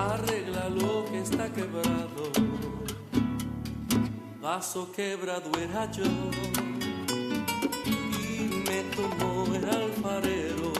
[0.00, 2.24] arregla lo que está quebrado.
[4.40, 6.04] Vaso quebrado era yo
[7.86, 10.72] y me tomó el alfarero.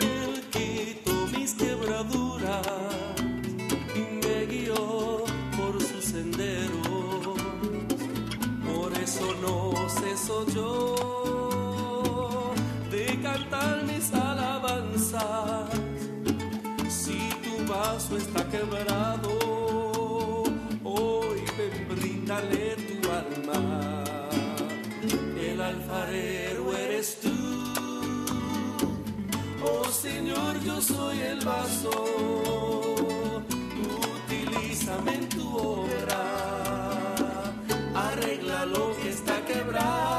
[0.00, 2.66] Él quitó mis quebraduras
[3.94, 5.24] y me guió
[5.56, 7.34] por su sendero.
[8.66, 11.19] Por eso no ceso yo
[18.16, 19.30] está quebrado,
[20.84, 24.04] hoy ven, bríndale tu alma.
[25.40, 27.30] El alfarero eres tú.
[29.62, 31.90] Oh Señor, yo soy el vaso.
[34.26, 36.22] Utilízame en tu obra.
[37.94, 40.09] Arregla lo que está quebrado.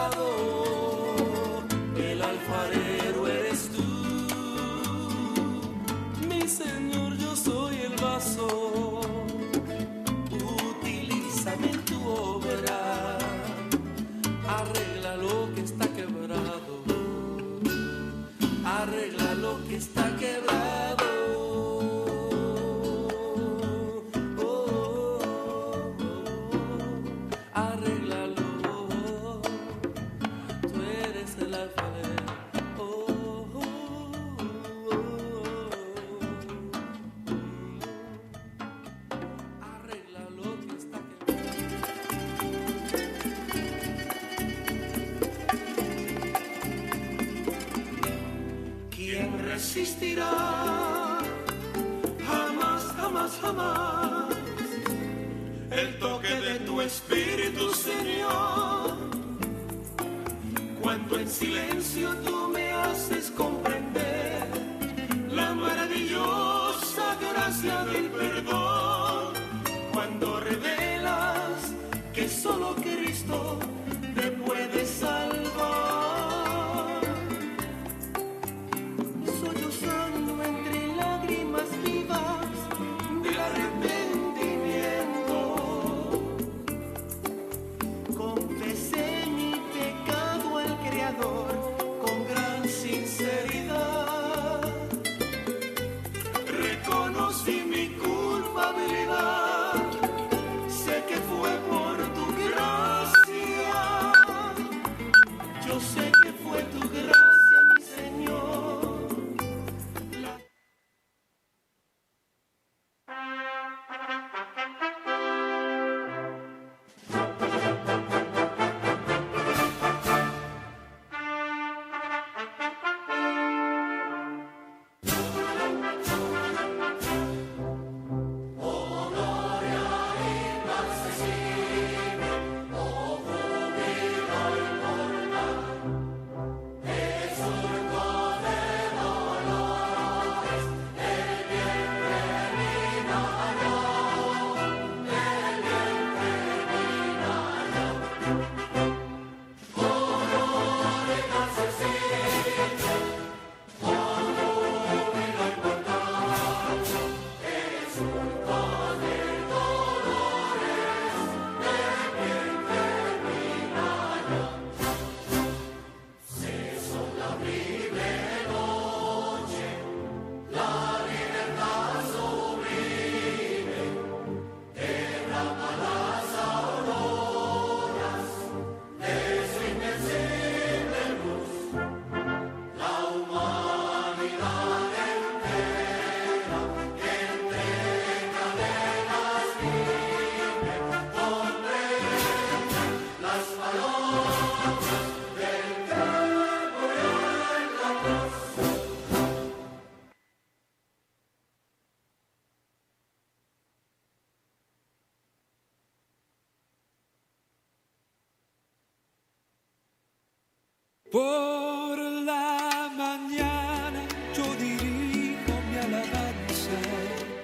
[211.11, 216.71] Por la mañana yo dirijo mi alabanza.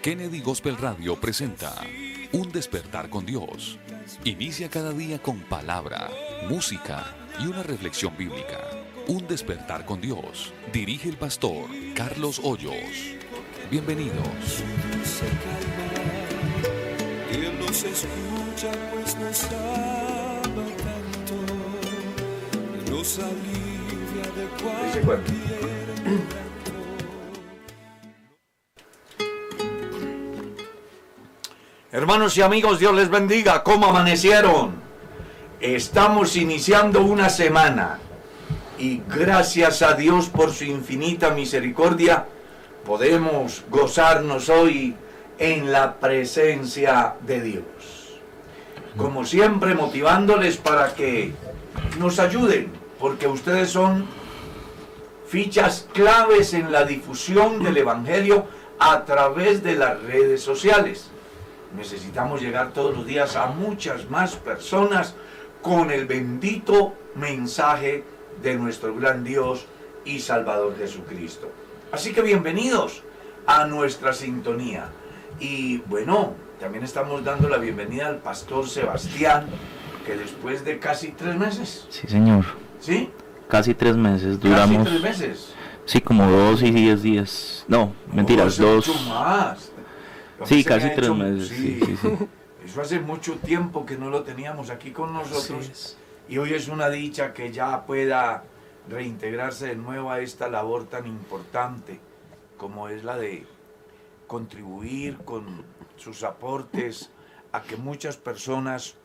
[0.01, 1.75] Kennedy Gospel Radio presenta
[2.31, 3.77] Un despertar con Dios.
[4.23, 6.09] Inicia cada día con palabra,
[6.49, 8.61] música y una reflexión bíblica.
[9.07, 10.53] Un despertar con Dios.
[10.71, 13.17] Dirige el pastor Carlos Hoyos.
[13.69, 14.63] Bienvenidos.
[17.33, 19.43] Él nos escucha pues nos
[22.89, 25.33] nos alivia de cualquier quebranto.
[31.91, 33.63] Hermanos y amigos, Dios les bendiga.
[33.63, 34.75] ¿Cómo amanecieron?
[35.59, 37.99] Estamos iniciando una semana
[38.77, 42.27] y gracias a Dios por su infinita misericordia
[42.85, 44.95] podemos gozarnos hoy
[45.39, 47.63] en la presencia de Dios.
[48.95, 51.33] Como siempre, motivándoles para que
[51.99, 54.05] nos ayuden, porque ustedes son
[55.27, 58.45] fichas claves en la difusión del Evangelio
[58.79, 61.09] a través de las redes sociales.
[61.75, 65.15] Necesitamos llegar todos los días a muchas más personas
[65.61, 68.03] con el bendito mensaje
[68.41, 69.65] de nuestro gran Dios
[70.05, 71.51] y Salvador Jesucristo.
[71.91, 73.03] Así que bienvenidos
[73.45, 74.89] a nuestra sintonía.
[75.39, 79.47] Y bueno, también estamos dando la bienvenida al pastor Sebastián,
[80.05, 81.85] que después de casi tres meses.
[81.89, 82.45] Sí, señor.
[82.79, 83.09] ¿Sí?
[83.47, 84.39] Casi tres meses.
[84.39, 84.77] Duramos.
[84.77, 85.53] Casi tres meses.
[85.85, 87.65] Sí, como dos y diez días.
[87.67, 88.87] No, mentiras, dos.
[89.07, 89.71] más.
[90.43, 92.09] Sí, casi tres hecho- meses, sí, sí, sí.
[92.65, 95.95] Eso hace mucho tiempo que no lo teníamos aquí con nosotros.
[96.27, 98.43] Y hoy es una dicha que ya pueda
[98.89, 101.99] reintegrarse de nuevo a esta labor tan importante
[102.57, 103.45] como es la de
[104.27, 105.63] contribuir con
[105.95, 107.09] sus aportes
[107.53, 108.95] a que muchas personas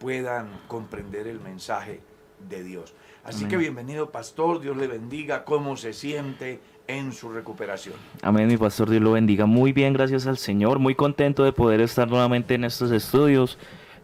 [0.00, 2.00] puedan comprender el mensaje
[2.48, 2.92] de Dios.
[3.24, 3.50] Así Amén.
[3.50, 7.94] que bienvenido pastor, Dios le bendiga, cómo se siente en su recuperación.
[8.20, 9.46] Amén, mi pastor, Dios lo bendiga.
[9.46, 10.80] Muy bien, gracias al Señor.
[10.80, 13.58] Muy contento de poder estar nuevamente en estos estudios.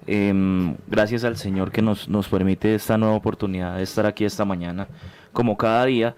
[0.06, 4.44] Em, gracias al Señor que nos, nos permite esta nueva oportunidad de estar aquí esta
[4.44, 4.86] mañana,
[5.32, 6.14] como cada día.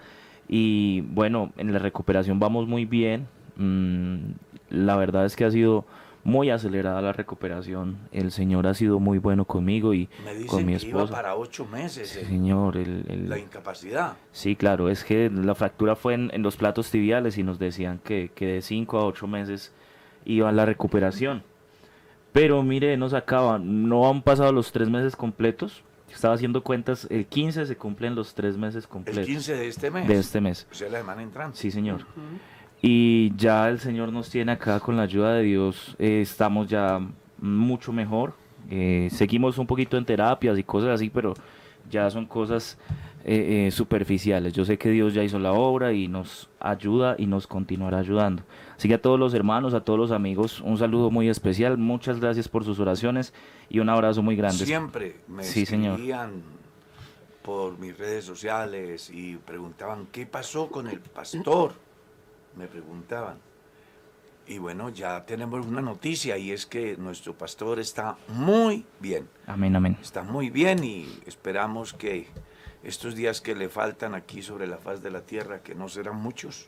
[0.47, 3.27] Y bueno, en la recuperación vamos muy bien.
[3.55, 4.33] Mm,
[4.69, 5.85] la verdad es que ha sido
[6.23, 7.97] muy acelerada la recuperación.
[8.11, 11.13] El Señor ha sido muy bueno conmigo y Me con dicen mi que iba esposa.
[11.15, 14.13] para ocho meses Sí, el- señor, el- el- la incapacidad.
[14.31, 17.99] Sí, claro, es que la fractura fue en, en los platos tibiales y nos decían
[18.03, 19.73] que, que de 5 a 8 meses
[20.25, 21.43] iba la recuperación.
[22.33, 25.83] Pero mire, nos acaba, no han pasado los 3 meses completos.
[26.13, 29.89] Estaba haciendo cuentas, el 15 se cumplen los 3 meses El completos 15 de este
[29.91, 30.07] mes.
[30.07, 30.67] de este mes.
[30.71, 31.57] O sea, la semana entrante.
[31.57, 32.05] Sí, señor.
[32.81, 36.99] Y ya el Señor nos tiene acá con la ayuda de Dios, eh, estamos ya
[37.39, 38.33] mucho mejor.
[38.69, 41.33] Eh, seguimos un poquito en terapias y cosas así, pero
[41.89, 42.77] ya son cosas
[43.23, 44.53] eh, eh, superficiales.
[44.53, 48.43] Yo sé que Dios ya hizo la obra y nos ayuda y nos continuará ayudando.
[48.77, 51.77] Así que a todos los hermanos, a todos los amigos, un saludo muy especial.
[51.77, 53.33] Muchas gracias por sus oraciones
[53.69, 54.65] y un abrazo muy grande.
[54.65, 55.99] Siempre me Sí, señor.
[57.43, 61.73] por mis redes sociales y preguntaban, ¿qué pasó con el pastor?
[62.55, 63.37] Me preguntaban.
[64.47, 69.29] Y bueno, ya tenemos una noticia y es que nuestro pastor está muy bien.
[69.45, 69.97] Amén, amén.
[70.01, 72.27] Está muy bien y esperamos que
[72.83, 76.17] estos días que le faltan aquí sobre la faz de la tierra, que no serán
[76.17, 76.67] muchos,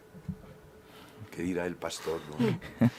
[1.35, 2.59] que dirá el pastor, ¿no?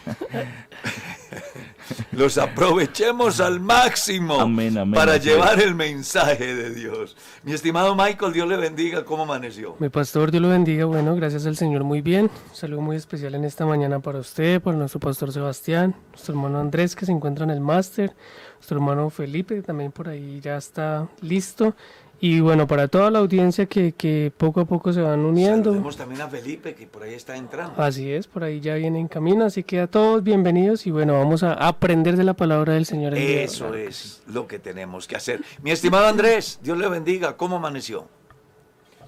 [2.12, 7.16] los aprovechemos al máximo Amén, amén, para llevar el mensaje de Dios.
[7.42, 9.76] Mi estimado Michael, Dios le bendiga, ¿cómo amaneció?
[9.78, 10.84] Mi pastor, Dios lo bendiga.
[10.84, 12.30] Bueno, gracias al Señor, muy bien.
[12.50, 16.58] Un saludo muy especial en esta mañana para usted, para nuestro pastor Sebastián, nuestro hermano
[16.58, 18.12] Andrés que se encuentra en el máster,
[18.56, 21.74] nuestro hermano Felipe que también por ahí ya está listo.
[22.20, 25.70] Y bueno, para toda la audiencia que, que poco a poco se van uniendo.
[25.70, 27.82] Saludemos también a Felipe, que por ahí está entrando.
[27.82, 29.44] Así es, por ahí ya viene en camino.
[29.44, 33.14] Así que a todos bienvenidos y bueno, vamos a aprender de la palabra del Señor.
[33.14, 33.42] el día.
[33.42, 35.44] Eso es lo que tenemos que hacer.
[35.62, 38.08] Mi estimado Andrés, Dios le bendiga, ¿cómo amaneció?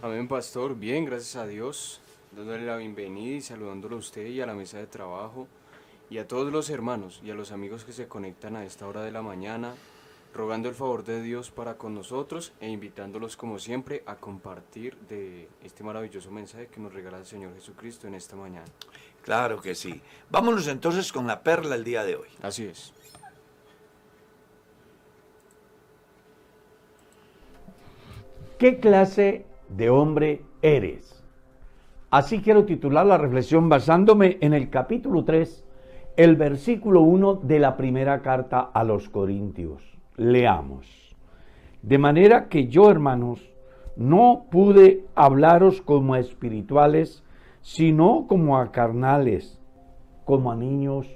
[0.03, 0.77] Amén, pastor.
[0.77, 2.01] Bien, gracias a Dios.
[2.33, 5.49] Dándole la bienvenida y saludándolo a usted y a la mesa de trabajo
[6.11, 9.03] y a todos los hermanos y a los amigos que se conectan a esta hora
[9.03, 9.75] de la mañana,
[10.37, 15.49] rogando el favor de Dios para con nosotros e invitándolos como siempre a compartir de
[15.65, 18.67] este maravilloso mensaje que nos regala el Señor Jesucristo en esta mañana.
[19.23, 20.01] Claro que sí.
[20.31, 22.29] Vámonos entonces con la perla el día de hoy.
[22.43, 22.93] Así es.
[28.59, 31.23] ¿Qué clase de hombre eres?
[32.11, 35.65] Así quiero titular la reflexión basándome en el capítulo 3,
[36.17, 39.96] el versículo 1 de la primera carta a los Corintios.
[40.17, 41.17] Leamos.
[41.83, 43.53] De manera que yo, hermanos,
[43.97, 47.25] no pude hablaros como a espirituales,
[47.61, 49.61] sino como a carnales,
[50.25, 51.09] como a niños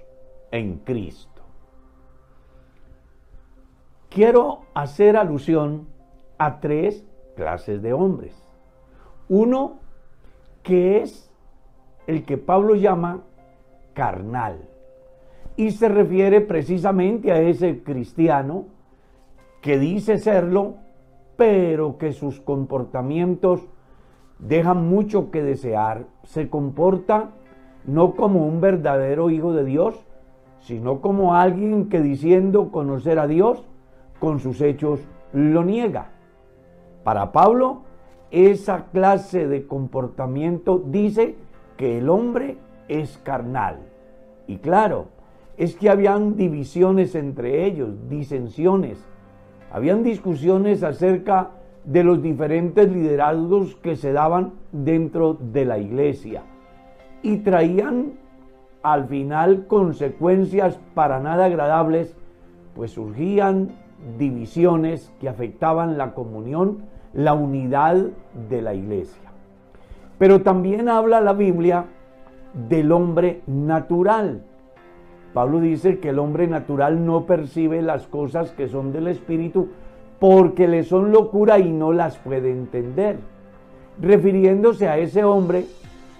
[0.51, 1.43] en Cristo.
[4.09, 5.87] Quiero hacer alusión
[6.39, 8.35] a tres clases de hombres.
[9.29, 9.79] Uno
[10.63, 11.31] que es
[12.07, 13.23] el que Pablo llama
[13.95, 14.69] carnal
[15.57, 18.67] y se refiere precisamente a ese cristiano
[19.61, 20.75] que dice serlo,
[21.37, 23.63] pero que sus comportamientos
[24.39, 26.07] dejan mucho que desear.
[26.25, 27.31] Se comporta
[27.87, 30.07] no como un verdadero hijo de Dios,
[30.61, 33.67] sino como alguien que diciendo conocer a Dios,
[34.19, 35.01] con sus hechos
[35.33, 36.11] lo niega.
[37.05, 37.83] Para Pablo,
[38.31, 41.37] esa clase de comportamiento dice
[41.77, 43.79] que el hombre es carnal.
[44.47, 45.07] Y claro,
[45.57, 49.05] es que habían divisiones entre ellos, disensiones.
[49.73, 51.51] Habían discusiones acerca
[51.85, 56.43] de los diferentes liderazgos que se daban dentro de la iglesia
[57.23, 58.15] y traían
[58.83, 62.17] al final consecuencias para nada agradables,
[62.75, 63.71] pues surgían
[64.19, 67.97] divisiones que afectaban la comunión, la unidad
[68.49, 69.31] de la iglesia.
[70.19, 71.87] Pero también habla la Biblia
[72.69, 74.43] del hombre natural.
[75.33, 79.69] Pablo dice que el hombre natural no percibe las cosas que son del Espíritu
[80.19, 83.19] porque le son locura y no las puede entender.
[84.01, 85.67] Refiriéndose a ese hombre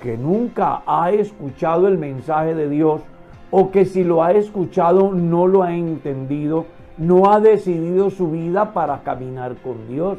[0.03, 3.03] que nunca ha escuchado el mensaje de Dios
[3.51, 8.73] o que si lo ha escuchado no lo ha entendido, no ha decidido su vida
[8.73, 10.19] para caminar con Dios.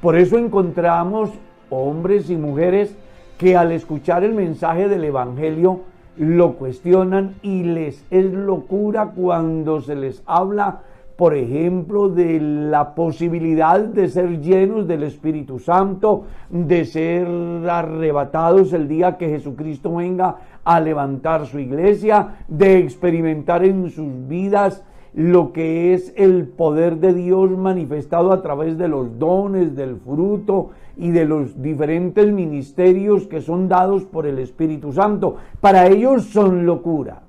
[0.00, 1.30] Por eso encontramos
[1.70, 2.96] hombres y mujeres
[3.38, 5.80] que al escuchar el mensaje del Evangelio
[6.16, 10.80] lo cuestionan y les es locura cuando se les habla
[11.16, 17.28] por ejemplo, de la posibilidad de ser llenos del Espíritu Santo, de ser
[17.68, 24.82] arrebatados el día que Jesucristo venga a levantar su iglesia, de experimentar en sus vidas
[25.14, 30.70] lo que es el poder de Dios manifestado a través de los dones, del fruto
[30.96, 35.36] y de los diferentes ministerios que son dados por el Espíritu Santo.
[35.60, 37.22] Para ellos son locura.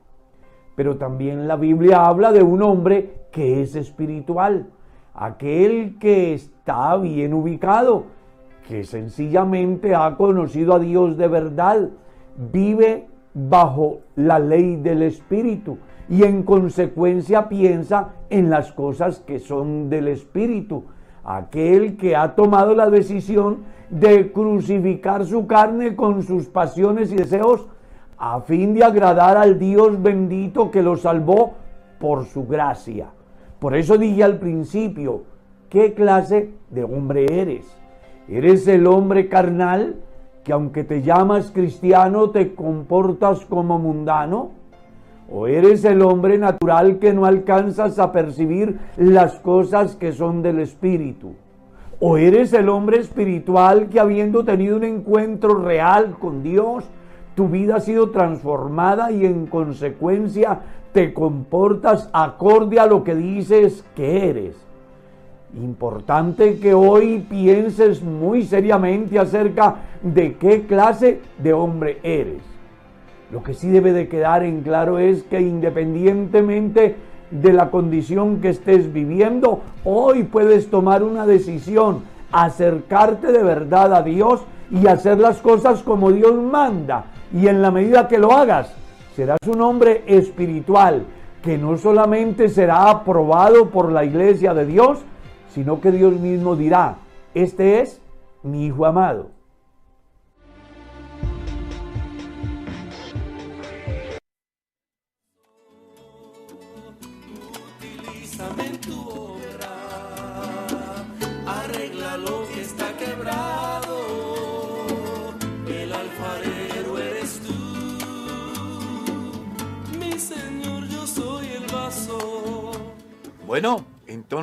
[0.75, 4.68] Pero también la Biblia habla de un hombre que es espiritual,
[5.13, 8.06] aquel que está bien ubicado,
[8.68, 11.90] que sencillamente ha conocido a Dios de verdad,
[12.52, 15.78] vive bajo la ley del Espíritu
[16.10, 20.86] y en consecuencia piensa en las cosas que son del Espíritu.
[21.24, 27.67] Aquel que ha tomado la decisión de crucificar su carne con sus pasiones y deseos
[28.17, 31.53] a fin de agradar al Dios bendito que lo salvó
[32.00, 33.07] por su gracia.
[33.60, 35.24] Por eso dije al principio,
[35.69, 37.65] ¿qué clase de hombre eres?
[38.27, 39.95] ¿Eres el hombre carnal
[40.43, 44.51] que aunque te llamas cristiano te comportas como mundano?
[45.36, 50.60] ¿O eres el hombre natural que no alcanzas a percibir las cosas que son del
[50.60, 51.34] Espíritu?
[52.00, 56.84] ¿O eres el hombre espiritual que habiendo tenido un encuentro real con Dios,
[57.34, 60.60] tu vida ha sido transformada y en consecuencia
[60.92, 64.56] te comportas acorde a lo que dices que eres.
[65.56, 72.52] Importante que hoy pienses muy seriamente acerca de qué clase de hombre eres.
[73.34, 76.98] Lo que sí debe de quedar en claro es que independientemente
[77.32, 84.04] de la condición que estés viviendo, hoy puedes tomar una decisión, acercarte de verdad a
[84.04, 87.06] Dios y hacer las cosas como Dios manda.
[87.34, 88.72] Y en la medida que lo hagas,
[89.16, 91.04] serás un hombre espiritual
[91.42, 95.00] que no solamente será aprobado por la iglesia de Dios,
[95.50, 96.98] sino que Dios mismo dirá,
[97.34, 98.00] este es
[98.44, 99.33] mi hijo amado.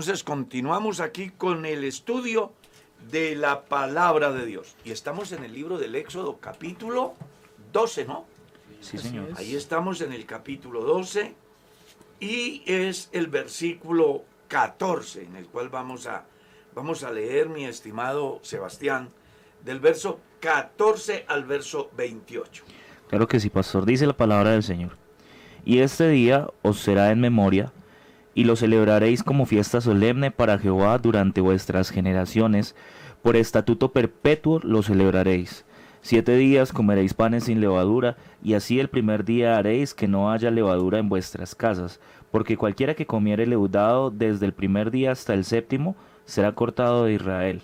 [0.01, 2.55] Entonces continuamos aquí con el estudio
[3.11, 4.75] de la palabra de Dios.
[4.83, 7.13] Y estamos en el libro del Éxodo capítulo
[7.71, 8.25] 12, ¿no?
[8.81, 9.29] Sí, señor.
[9.37, 11.35] Ahí estamos en el capítulo 12
[12.19, 16.25] y es el versículo 14 en el cual vamos a,
[16.75, 19.11] vamos a leer, mi estimado Sebastián,
[19.63, 22.65] del verso 14 al verso 28.
[23.11, 24.97] Claro que sí, pastor, dice la palabra del Señor.
[25.63, 27.71] Y este día os será en memoria
[28.35, 32.77] y lo celebraréis como fiesta solemne para Jehová durante vuestras generaciones.
[33.23, 35.65] Por estatuto perpetuo lo celebraréis.
[36.03, 40.51] Siete días comeréis panes sin levadura, y así el primer día haréis que no haya
[40.51, 45.45] levadura en vuestras casas, porque cualquiera que comiere leudado desde el primer día hasta el
[45.45, 47.63] séptimo será cortado de Israel.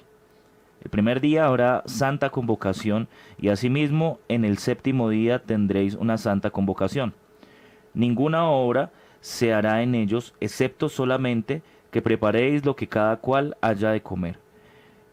[0.85, 3.09] El primer día habrá santa convocación,
[3.39, 7.15] y asimismo en el séptimo día tendréis una santa convocación.
[7.95, 8.93] Ninguna obra
[9.27, 14.39] se hará en ellos, excepto solamente que preparéis lo que cada cual haya de comer.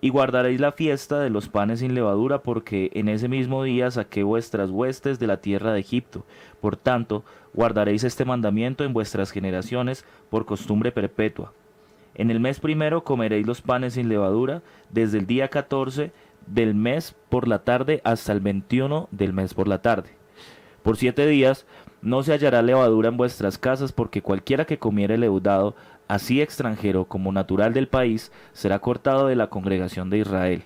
[0.01, 4.22] Y guardaréis la fiesta de los panes sin levadura, porque en ese mismo día saqué
[4.22, 6.27] vuestras huestes de la tierra de Egipto.
[6.62, 7.24] Por tanto,
[7.55, 11.51] guardaréis este mandamiento en vuestras generaciones por costumbre perpetua.
[12.13, 16.12] En el mes primero comeréis los panes sin levadura, desde el día 14
[16.46, 20.12] del mes por la tarde hasta el 21 del mes por la tarde.
[20.84, 21.65] Por siete días
[22.03, 25.74] no se hallará levadura en vuestras casas, porque cualquiera que comiere leudado
[26.10, 30.63] así extranjero como natural del país, será cortado de la congregación de Israel.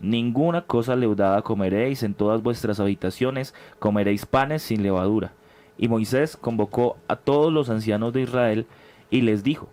[0.00, 5.32] Ninguna cosa leudada comeréis en todas vuestras habitaciones, comeréis panes sin levadura.
[5.76, 8.66] Y Moisés convocó a todos los ancianos de Israel
[9.10, 9.68] y les dijo,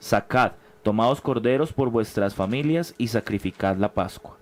[0.00, 4.36] Sacad, tomaos corderos por vuestras familias y sacrificad la Pascua.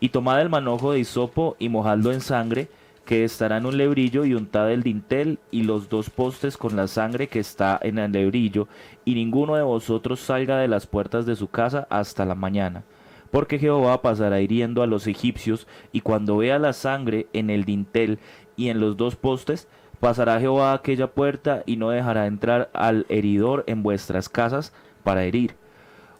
[0.00, 2.68] Y tomad el manojo de hisopo y mojadlo en sangre,
[3.04, 6.88] que estará en un lebrillo y untad el dintel y los dos postes con la
[6.88, 8.66] sangre que está en el lebrillo,
[9.04, 12.84] y ninguno de vosotros salga de las puertas de su casa hasta la mañana.
[13.30, 18.18] Porque Jehová pasará hiriendo a los egipcios, y cuando vea la sangre en el dintel
[18.56, 19.68] y en los dos postes,
[20.00, 25.24] pasará Jehová a aquella puerta y no dejará entrar al heridor en vuestras casas para
[25.24, 25.56] herir.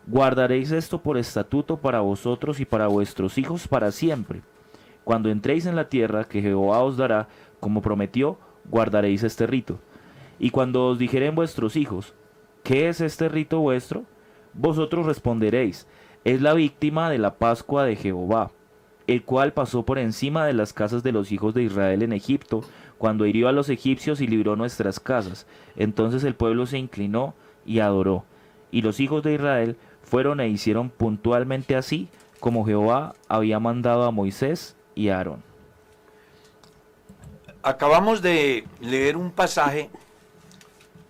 [0.06, 4.42] Guardaréis esto por estatuto para vosotros y para vuestros hijos para siempre
[5.04, 7.28] cuando entréis en la tierra que Jehová os dará,
[7.60, 8.38] como prometió,
[8.70, 9.78] guardaréis este rito.
[10.38, 12.14] Y cuando os dijeren vuestros hijos,
[12.62, 14.04] ¿qué es este rito vuestro?
[14.54, 15.86] Vosotros responderéis,
[16.24, 18.50] es la víctima de la Pascua de Jehová,
[19.06, 22.62] el cual pasó por encima de las casas de los hijos de Israel en Egipto,
[22.96, 25.46] cuando hirió a los egipcios y libró nuestras casas.
[25.76, 27.34] Entonces el pueblo se inclinó
[27.66, 28.24] y adoró.
[28.70, 32.08] Y los hijos de Israel fueron e hicieron puntualmente así,
[32.40, 35.42] como Jehová había mandado a Moisés y Aarón.
[37.62, 39.90] Acabamos de leer un pasaje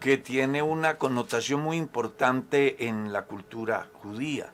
[0.00, 4.52] que tiene una connotación muy importante en la cultura judía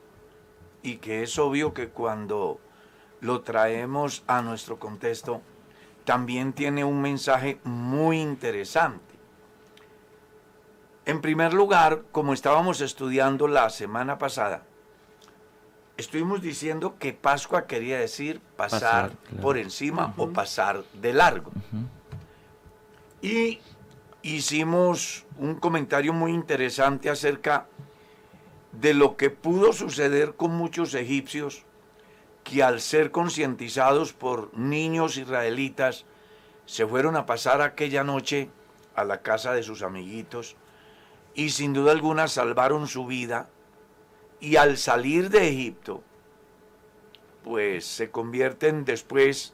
[0.81, 2.59] y que es obvio que cuando
[3.19, 5.41] lo traemos a nuestro contexto
[6.05, 9.15] también tiene un mensaje muy interesante.
[11.05, 14.63] En primer lugar, como estábamos estudiando la semana pasada,
[15.97, 21.51] estuvimos diciendo que Pascua quería decir pasar, por encima o pasar de largo.
[23.21, 23.59] Y
[24.21, 27.67] hicimos un comentario muy interesante acerca
[28.71, 31.65] de lo que pudo suceder con muchos egipcios
[32.43, 36.05] que al ser concientizados por niños israelitas
[36.65, 38.49] se fueron a pasar aquella noche
[38.95, 40.55] a la casa de sus amiguitos
[41.35, 43.49] y sin duda alguna salvaron su vida
[44.41, 46.03] y al salir de Egipto,
[47.43, 49.53] pues se convierten después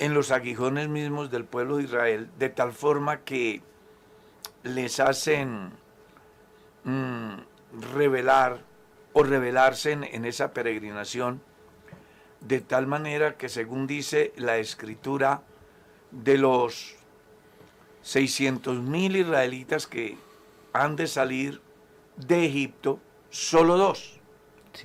[0.00, 3.62] en los aguijones mismos del pueblo de Israel, de tal forma que
[4.64, 5.70] les hacen
[6.84, 7.34] mm,
[7.94, 8.60] revelar
[9.12, 11.40] o revelarse en, esa peregrinación,
[12.40, 15.42] de tal manera que según dice la escritura,
[16.10, 16.96] de los
[18.02, 20.18] 600 mil israelitas que
[20.72, 21.60] han de salir
[22.16, 24.15] de Egipto, solo dos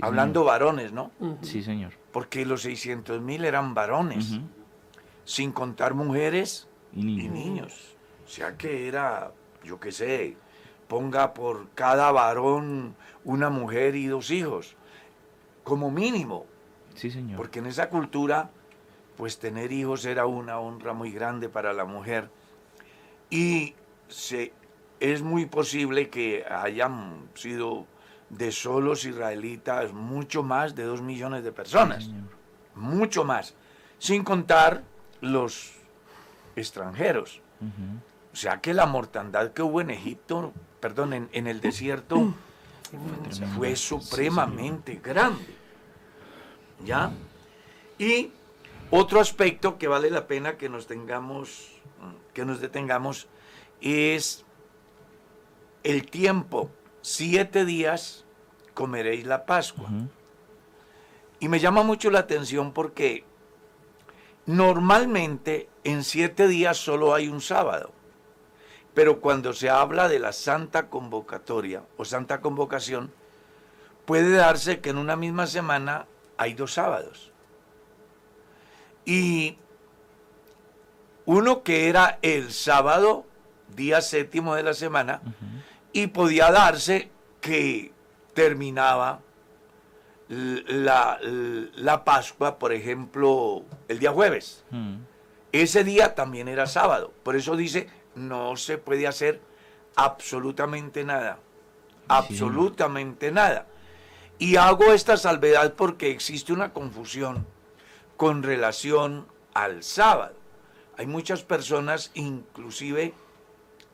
[0.02, 1.12] Hablando varones, ¿no?
[1.42, 1.94] Sí, señor.
[2.12, 4.40] Porque los 600 mil eran varones,
[5.24, 7.96] sin contar mujeres y niños.
[8.26, 9.32] O sea que era,
[9.64, 10.38] yo qué sé,
[10.88, 14.76] ponga por cada varón una mujer y dos hijos,
[15.64, 16.46] como mínimo.
[16.96, 17.38] Sí, señor.
[17.38, 18.50] Porque en esa cultura,
[19.18, 22.30] pues tener hijos era una honra muy grande para la mujer.
[23.30, 23.76] Y
[24.08, 24.54] se,
[25.00, 27.86] es muy posible que hayan sido
[28.32, 32.10] de solos israelitas, mucho más de dos millones de personas.
[32.74, 33.54] mucho más.
[34.00, 34.84] Sin contar
[35.20, 35.74] los
[36.56, 37.42] extranjeros.
[38.34, 42.34] O sea que la mortandad que hubo en Egipto, perdón, en, el desierto,
[43.56, 45.56] fue supremamente grande.
[46.84, 47.12] ¿Ya?
[48.00, 48.32] Y
[48.90, 51.68] otro aspecto que vale la pena que nos tengamos,
[52.34, 53.28] que nos detengamos,
[53.82, 54.46] es
[55.84, 58.26] el tiempo siete días
[58.74, 59.90] comeréis la Pascua.
[61.40, 63.24] Y me llama mucho la atención porque
[64.46, 67.92] normalmente en siete días solo hay un sábado.
[68.94, 73.12] Pero cuando se habla de la santa convocatoria o santa convocación,
[74.06, 77.32] puede darse que en una misma semana hay dos sábados.
[79.06, 79.58] Y
[81.26, 83.26] uno que era el sábado,
[83.76, 85.22] día séptimo de la semana,
[85.94, 87.10] y podía darse
[87.42, 87.92] que
[88.34, 89.22] terminaba
[90.30, 94.64] la, la, Pascua, por ejemplo, el día jueves.
[94.70, 95.00] Hmm.
[95.52, 97.12] Ese día también era sábado.
[97.24, 99.42] Por eso dice, no se puede hacer
[99.96, 101.40] absolutamente nada.
[102.08, 103.68] Absolutamente nada.
[104.40, 107.46] Y hago esta salvedad porque existe una confusión
[108.16, 110.36] con relación al sábado.
[110.98, 113.14] Hay muchas personas, inclusive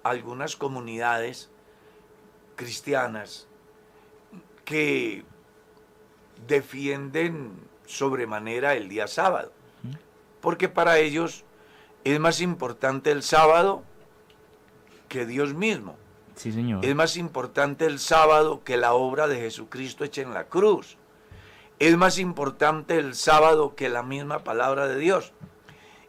[0.03, 1.49] algunas comunidades
[2.57, 3.47] cristianas,
[4.65, 5.23] que
[6.45, 7.53] defienden
[7.85, 9.53] sobremanera el día sábado,
[10.41, 11.45] porque para ellos
[12.03, 13.83] es más importante el sábado
[15.07, 15.95] que Dios mismo.
[16.35, 16.85] Sí, señor.
[16.85, 20.97] Es más importante el sábado que la obra de Jesucristo hecha en la cruz.
[21.79, 25.31] Es más importante el sábado que la misma palabra de Dios.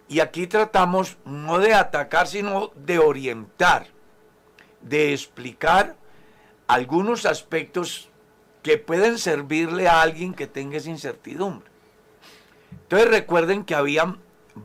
[0.08, 3.86] Y aquí tratamos no de atacar, sino de orientar,
[4.80, 5.96] de explicar
[6.68, 8.10] algunos aspectos
[8.62, 11.68] que pueden servirle a alguien que tenga esa incertidumbre.
[12.70, 14.18] Entonces recuerden que habían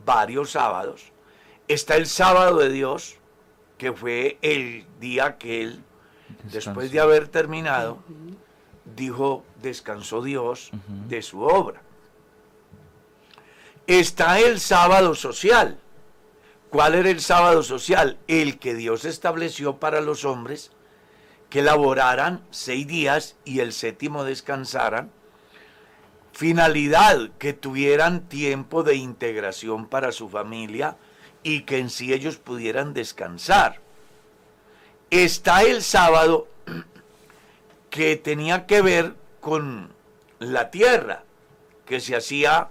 [0.04, 1.12] varios sábados.
[1.66, 3.16] Está el sábado de Dios,
[3.78, 5.82] que fue el día que él,
[6.52, 7.98] después de haber terminado,
[8.94, 10.70] dijo, descansó Dios
[11.08, 11.80] de su obra.
[13.86, 15.78] Está el sábado social.
[16.68, 18.18] ¿Cuál era el sábado social?
[18.26, 20.70] El que Dios estableció para los hombres
[21.54, 25.12] que laboraran seis días y el séptimo descansaran.
[26.32, 30.96] Finalidad, que tuvieran tiempo de integración para su familia
[31.44, 33.78] y que en sí ellos pudieran descansar.
[35.10, 36.48] Está el sábado
[37.88, 39.92] que tenía que ver con
[40.40, 41.22] la tierra,
[41.86, 42.70] que se hacía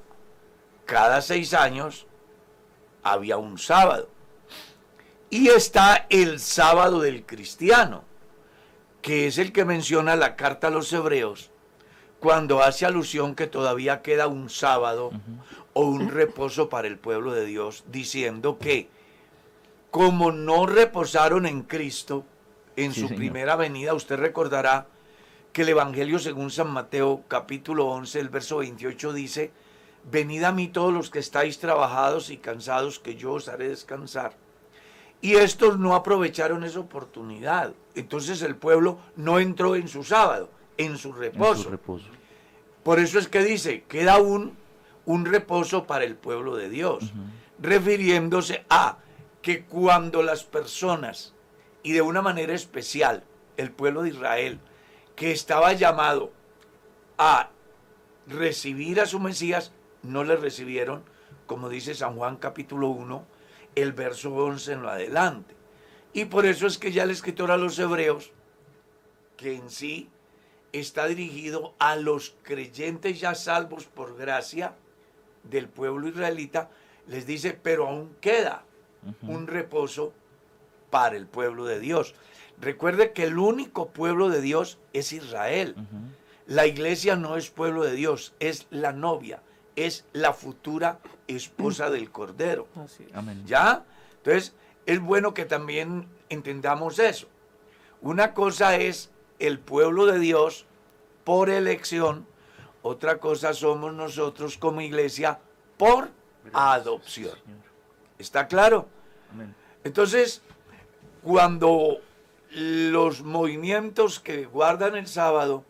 [0.84, 2.06] cada seis años,
[3.02, 4.10] había un sábado.
[5.30, 8.04] Y está el sábado del cristiano,
[9.04, 11.52] que es el que menciona la carta a los hebreos,
[12.20, 15.12] cuando hace alusión que todavía queda un sábado
[15.74, 18.88] o un reposo para el pueblo de Dios, diciendo que
[19.92, 22.26] como no reposaron en Cristo
[22.78, 23.20] en Sí, su señor.
[23.20, 24.88] primera venida, usted recordará
[25.52, 29.52] que el Evangelio según San Mateo capítulo 11, el verso 28 dice,
[30.10, 34.34] venid a mí todos los que estáis trabajados y cansados, que yo os haré descansar.
[35.23, 37.73] Y estos no aprovecharon esa oportunidad.
[37.95, 41.63] Entonces el pueblo no entró en su sábado, en su En reposo.
[41.63, 42.07] su reposo.
[42.83, 44.57] Por eso es que dice, queda un,
[45.05, 47.13] un reposo para el pueblo de Dios,
[47.57, 48.97] refiriéndose a
[49.41, 51.33] que cuando las personas,
[51.83, 53.23] y de una manera especial,
[53.55, 54.59] el pueblo de Israel,
[55.15, 56.33] que estaba llamado
[57.17, 57.49] a
[58.27, 61.03] recibir a su Mesías, no le recibieron,
[61.47, 63.25] como dice San Juan capítulo 1,
[63.75, 65.55] el verso 11 en lo adelante.
[66.13, 68.31] Y por eso es que ya el escritor a los hebreos,
[69.38, 70.09] que en sí
[70.71, 74.75] está dirigido a los creyentes ya salvos por gracia
[75.43, 76.69] del pueblo israelita,
[77.07, 78.63] les dice, pero aún queda
[79.23, 80.13] un reposo
[80.89, 82.15] para el pueblo de Dios.
[82.62, 85.75] Recuerde que el único pueblo de Dios es Israel.
[86.45, 89.41] La iglesia no es pueblo de Dios, es la novia,
[89.75, 92.67] es la futura esposa del Cordero.
[92.75, 93.15] Así es.
[93.15, 93.43] Amén.
[93.45, 93.86] ¿Ya?
[94.17, 94.53] Entonces,
[94.86, 97.27] es bueno que también entendamos eso.
[98.01, 100.65] Una cosa es el pueblo de Dios
[101.23, 102.27] por elección,
[102.81, 105.39] otra cosa somos nosotros como iglesia
[105.77, 106.09] por
[106.51, 107.38] adopción.
[108.19, 108.88] ¿Está claro?
[109.31, 109.55] Amén.
[109.83, 110.41] Entonces,
[111.21, 111.99] cuando
[112.51, 115.63] los movimientos que guardan el sábado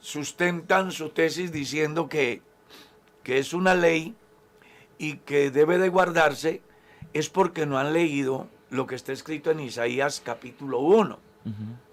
[0.00, 2.42] sustentan su tesis diciendo que,
[3.22, 4.14] que es una ley
[4.98, 6.62] y que debe de guardarse,
[7.12, 11.18] es porque no han leído lo que está escrito en Isaías capítulo 1.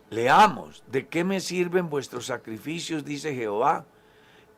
[0.09, 3.05] Leamos, ¿de qué me sirven vuestros sacrificios?
[3.05, 3.85] dice Jehová.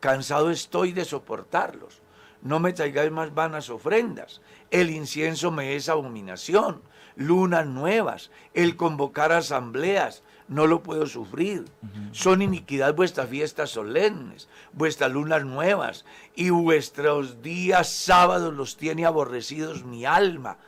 [0.00, 2.00] Cansado estoy de soportarlos.
[2.42, 4.40] No me traigáis más vanas ofrendas.
[4.70, 6.82] El incienso me es abominación.
[7.14, 11.64] Lunas nuevas, el convocar asambleas, no lo puedo sufrir.
[12.12, 19.84] Son iniquidad vuestras fiestas solemnes, vuestras lunas nuevas, y vuestros días sábados los tiene aborrecidos
[19.84, 20.58] mi alma.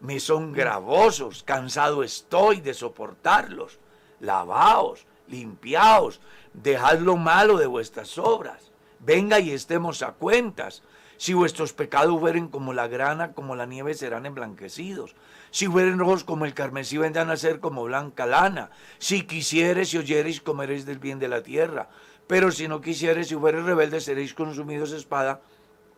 [0.00, 3.78] Me son gravosos, cansado estoy de soportarlos.
[4.20, 6.20] Lavaos, limpiaos,
[6.52, 8.70] dejad lo malo de vuestras obras.
[9.00, 10.82] Venga y estemos a cuentas.
[11.16, 15.14] Si vuestros pecados fueren como la grana, como la nieve serán emblanquecidos.
[15.54, 18.70] Si fueren rojos como el carmesí, vendrán a ser como blanca lana.
[18.98, 21.88] Si quisieres y oyereis, comeréis del bien de la tierra.
[22.26, 25.42] Pero si no quisieres y fueres rebeldes, seréis consumidos espada,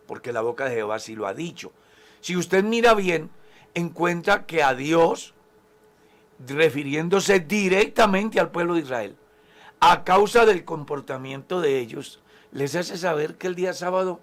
[0.05, 1.73] porque la boca de Jehová así lo ha dicho.
[2.21, 3.31] Si usted mira bien,
[3.73, 5.33] encuentra que a Dios,
[6.37, 9.15] refiriéndose directamente al pueblo de Israel,
[9.79, 14.19] a causa del comportamiento de ellos, les hace saber que el día sábado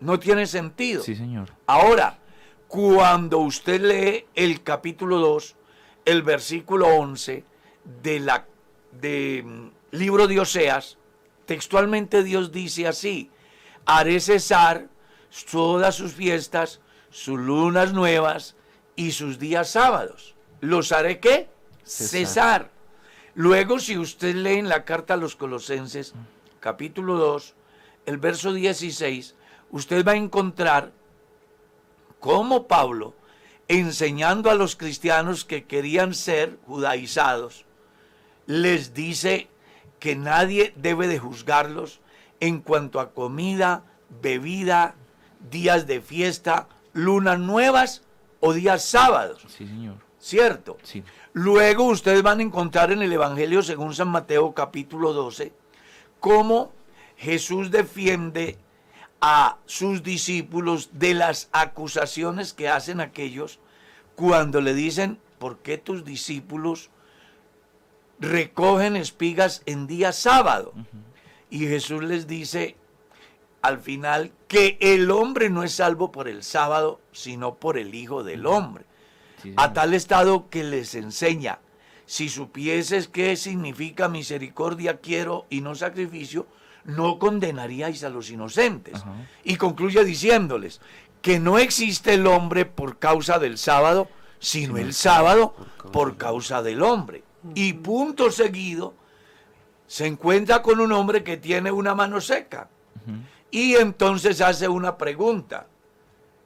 [0.00, 1.02] no tiene sentido.
[1.02, 1.50] Sí, señor.
[1.66, 2.16] Ahora,
[2.72, 5.56] cuando usted lee el capítulo 2,
[6.06, 7.44] el versículo 11
[8.02, 8.46] de la
[8.98, 10.96] de mm, libro de Oseas,
[11.44, 13.30] Textualmente Dios dice así,
[13.84, 14.88] haré cesar
[15.50, 16.80] todas sus fiestas,
[17.10, 18.56] sus lunas nuevas
[18.96, 20.34] y sus días sábados.
[20.62, 21.50] ¿Los haré qué?
[21.84, 22.08] Cesar.
[22.08, 22.70] Cesar.
[23.34, 26.14] Luego, si usted lee en la carta a los Colosenses,
[26.58, 27.54] capítulo 2,
[28.06, 29.34] el verso 16,
[29.72, 31.01] usted va a encontrar
[32.22, 33.14] cómo Pablo,
[33.66, 37.66] enseñando a los cristianos que querían ser judaizados,
[38.46, 39.48] les dice
[39.98, 42.00] que nadie debe de juzgarlos
[42.38, 43.82] en cuanto a comida,
[44.22, 44.94] bebida,
[45.50, 48.02] días de fiesta, lunas nuevas
[48.38, 49.44] o días sábados.
[49.48, 49.96] Sí, señor.
[50.20, 50.78] ¿Cierto?
[50.84, 51.02] Sí.
[51.32, 55.52] Luego ustedes van a encontrar en el Evangelio según San Mateo capítulo 12
[56.20, 56.70] cómo
[57.16, 58.58] Jesús defiende
[59.22, 63.60] a sus discípulos de las acusaciones que hacen aquellos
[64.16, 66.90] cuando le dicen, ¿por qué tus discípulos
[68.18, 70.74] recogen espigas en día sábado?
[71.50, 72.76] Y Jesús les dice
[73.62, 78.24] al final que el hombre no es salvo por el sábado, sino por el Hijo
[78.24, 78.84] del Hombre.
[79.40, 81.60] Sí, a tal estado que les enseña,
[82.06, 86.48] si supieses qué significa misericordia quiero y no sacrificio,
[86.84, 88.96] no condenaríais a los inocentes.
[88.96, 89.12] Ajá.
[89.44, 90.80] Y concluye diciéndoles
[91.20, 95.54] que no existe el hombre por causa del sábado, sino el sábado
[95.92, 97.22] por causa del hombre.
[97.54, 98.94] Y punto seguido,
[99.86, 102.68] se encuentra con un hombre que tiene una mano seca.
[103.50, 105.66] Y entonces hace una pregunta.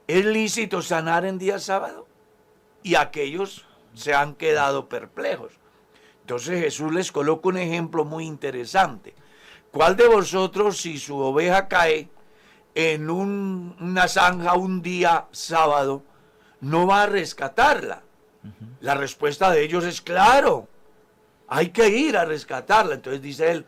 [0.07, 2.07] ¿Es lícito sanar en día sábado?
[2.87, 5.51] y aquellos se han quedado perplejos.
[6.21, 9.13] Entonces Jesús les coloca un ejemplo muy interesante.
[9.71, 12.09] ¿Cuál de vosotros si su oveja cae
[12.75, 16.03] en un- una zanja un día sábado
[16.61, 18.03] no va a rescatarla?
[18.79, 20.67] La respuesta de ellos es claro,
[21.47, 22.95] hay que ir a rescatarla.
[22.95, 23.65] Entonces dice él,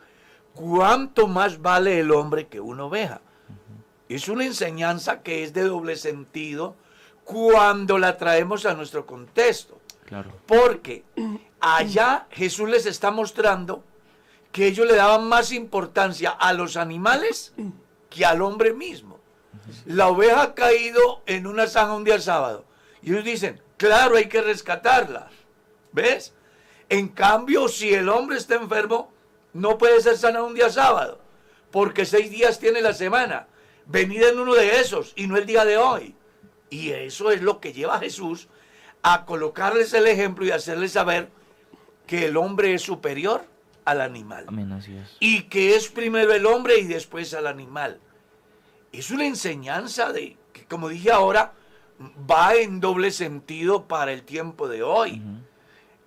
[0.54, 3.20] ¿cuánto más vale el hombre que una oveja?
[4.08, 6.74] Es una enseñanza que es de doble sentido
[7.24, 9.78] cuando la traemos a nuestro contexto.
[10.06, 10.32] Claro.
[10.46, 11.04] Porque
[11.60, 13.84] allá Jesús les está mostrando
[14.52, 17.52] que ellos le daban más importancia a los animales
[18.08, 19.20] que al hombre mismo.
[19.86, 22.64] La oveja ha caído en una zanja un día sábado.
[23.02, 25.30] Y ellos dicen, claro, hay que rescatarla.
[25.92, 26.34] ¿Ves?
[26.88, 29.12] En cambio, si el hombre está enfermo,
[29.52, 31.20] no puede ser sana un día sábado.
[31.70, 33.46] Porque seis días tiene la semana.
[33.86, 36.16] Venid en uno de esos y no el día de hoy.
[36.68, 38.48] Y eso es lo que lleva a Jesús
[39.02, 41.30] a colocarles el ejemplo y hacerles saber
[42.06, 43.44] que el hombre es superior
[43.84, 44.44] al animal.
[44.48, 45.16] Amén, así es.
[45.20, 48.00] Y que es primero el hombre y después al animal.
[48.92, 51.52] Es una enseñanza de que, como dije ahora,
[52.30, 55.22] va en doble sentido para el tiempo de hoy.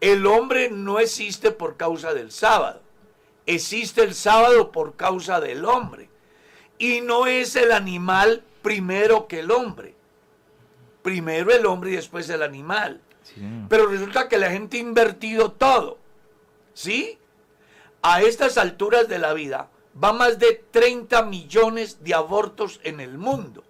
[0.01, 2.81] El hombre no existe por causa del sábado.
[3.45, 6.09] Existe el sábado por causa del hombre.
[6.77, 9.95] Y no es el animal primero que el hombre.
[11.01, 13.01] Primero el hombre y después el animal.
[13.23, 13.41] Sí.
[13.69, 15.97] Pero resulta que la gente ha invertido todo.
[16.73, 17.17] ¿Sí?
[18.03, 19.69] A estas alturas de la vida
[20.01, 23.63] va más de 30 millones de abortos en el mundo.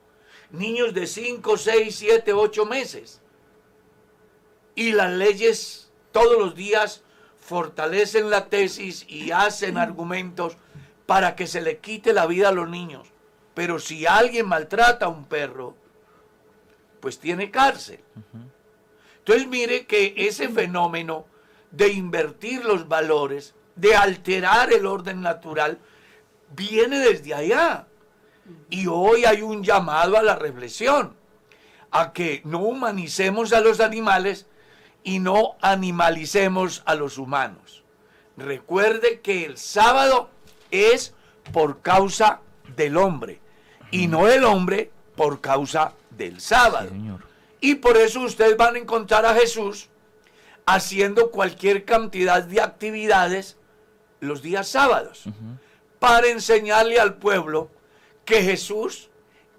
[0.50, 3.22] Niños de 5, 6, 7, 8 meses.
[4.74, 7.04] Y las leyes todos los días
[7.40, 10.58] fortalecen la tesis y hacen argumentos
[11.06, 13.10] para que se le quite la vida a los niños.
[13.54, 15.76] Pero si alguien maltrata a un perro,
[17.02, 18.00] pues tiene cárcel.
[19.20, 21.26] Entonces mire que ese fenómeno
[21.70, 25.80] de invertir los valores, de alterar el orden natural,
[26.56, 27.88] viene desde allá.
[28.70, 31.16] Y hoy hay un llamado a la reflexión,
[31.92, 34.48] a que no humanicemos a los animales
[35.04, 37.84] y no animalicemos a los humanos.
[38.36, 40.30] Recuerde que el sábado
[40.72, 41.14] es
[41.52, 42.42] por causa
[42.76, 43.40] del hombre
[43.92, 46.90] y no el hombre por causa del sábado.
[46.90, 47.24] Señor.
[47.62, 49.90] Y por eso ustedes van a encontrar a Jesús
[50.66, 53.58] haciendo cualquier cantidad de actividades
[54.24, 55.24] los días sábados
[56.00, 57.70] para enseñarle al pueblo
[58.26, 59.10] que Jesús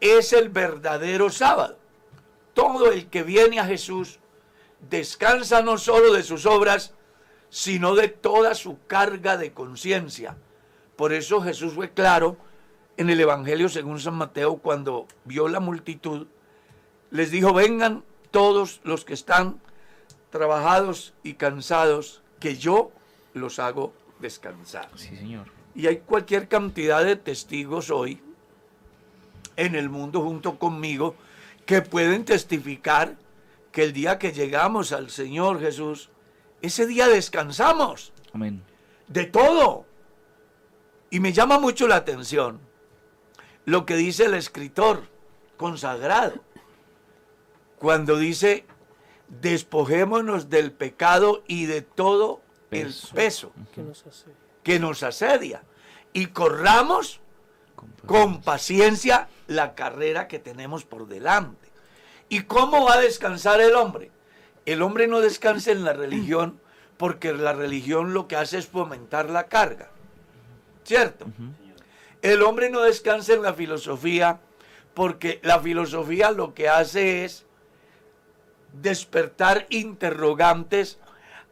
[0.01, 1.79] es el verdadero sábado.
[2.53, 4.19] Todo el que viene a Jesús
[4.89, 6.95] descansa no solo de sus obras,
[7.51, 10.37] sino de toda su carga de conciencia.
[10.97, 12.37] Por eso Jesús fue claro
[12.97, 16.27] en el Evangelio según San Mateo cuando vio la multitud,
[17.11, 19.61] les dijo, vengan todos los que están
[20.31, 22.91] trabajados y cansados, que yo
[23.33, 23.93] los hago
[24.25, 24.89] descansar.
[24.97, 25.47] Sí, señor.
[25.75, 28.21] Y hay cualquier cantidad de testigos hoy
[29.57, 31.15] en el mundo junto conmigo
[31.67, 33.17] que pueden testificar
[33.71, 36.09] que el día que llegamos al Señor Jesús,
[36.63, 38.63] ese día descansamos Amén.
[39.09, 39.85] de todo.
[41.11, 42.61] Y me llama mucho la atención
[43.67, 45.03] lo que dice el escritor
[45.57, 46.43] consagrado
[47.79, 48.65] cuando dice,
[49.29, 52.44] despojémonos del pecado y de todo
[52.75, 54.31] el peso que nos hace.
[54.63, 55.63] que nos asedia
[56.13, 57.21] y corramos
[58.07, 61.69] con paciencia la carrera que tenemos por delante.
[62.29, 64.11] ¿Y cómo va a descansar el hombre?
[64.67, 66.61] El hombre no descansa en la religión
[66.97, 69.91] porque la religión lo que hace es fomentar la carga.
[70.85, 71.27] ¿Cierto?
[72.23, 74.41] El hombre no descansa en la filosofía
[74.95, 77.45] porque la filosofía lo que hace es
[78.73, 80.99] despertar interrogantes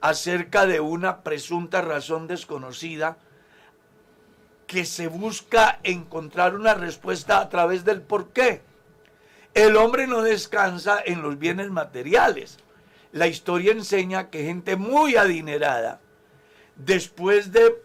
[0.03, 3.17] acerca de una presunta razón desconocida
[4.67, 8.63] que se busca encontrar una respuesta a través del por qué.
[9.55, 12.59] El hombre no descansa en los bienes materiales.
[13.13, 16.01] La historia enseña que gente muy adinerada,
[16.75, 17.81] después de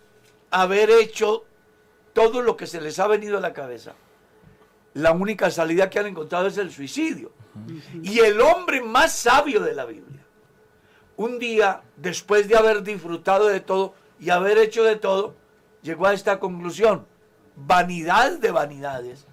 [0.49, 1.45] haber hecho
[2.13, 3.93] todo lo que se les ha venido a la cabeza,
[4.93, 7.31] la única salida que han encontrado es el suicidio.
[8.01, 10.16] Y el hombre más sabio de la Biblia,
[11.17, 15.35] un día, después de haber disfrutado de todo y haber hecho de todo,
[15.81, 17.05] llegó a esta conclusión.
[17.55, 19.25] Vanidad de vanidades.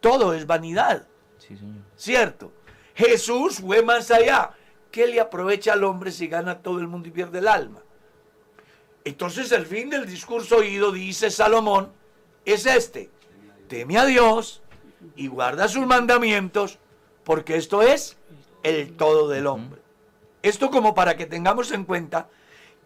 [0.00, 1.06] Todo es vanidad.
[1.38, 1.82] Sí, señor.
[1.96, 2.52] ¿Cierto?
[2.94, 4.52] Jesús fue más allá.
[4.92, 7.82] ¿Qué le aprovecha al hombre si gana todo el mundo y pierde el alma?
[9.04, 11.92] Entonces el fin del discurso oído, dice Salomón,
[12.44, 13.10] es este.
[13.68, 14.62] Teme a Dios
[15.16, 16.78] y guarda sus mandamientos,
[17.24, 18.16] porque esto es
[18.62, 19.83] el todo del hombre.
[20.44, 22.28] Esto como para que tengamos en cuenta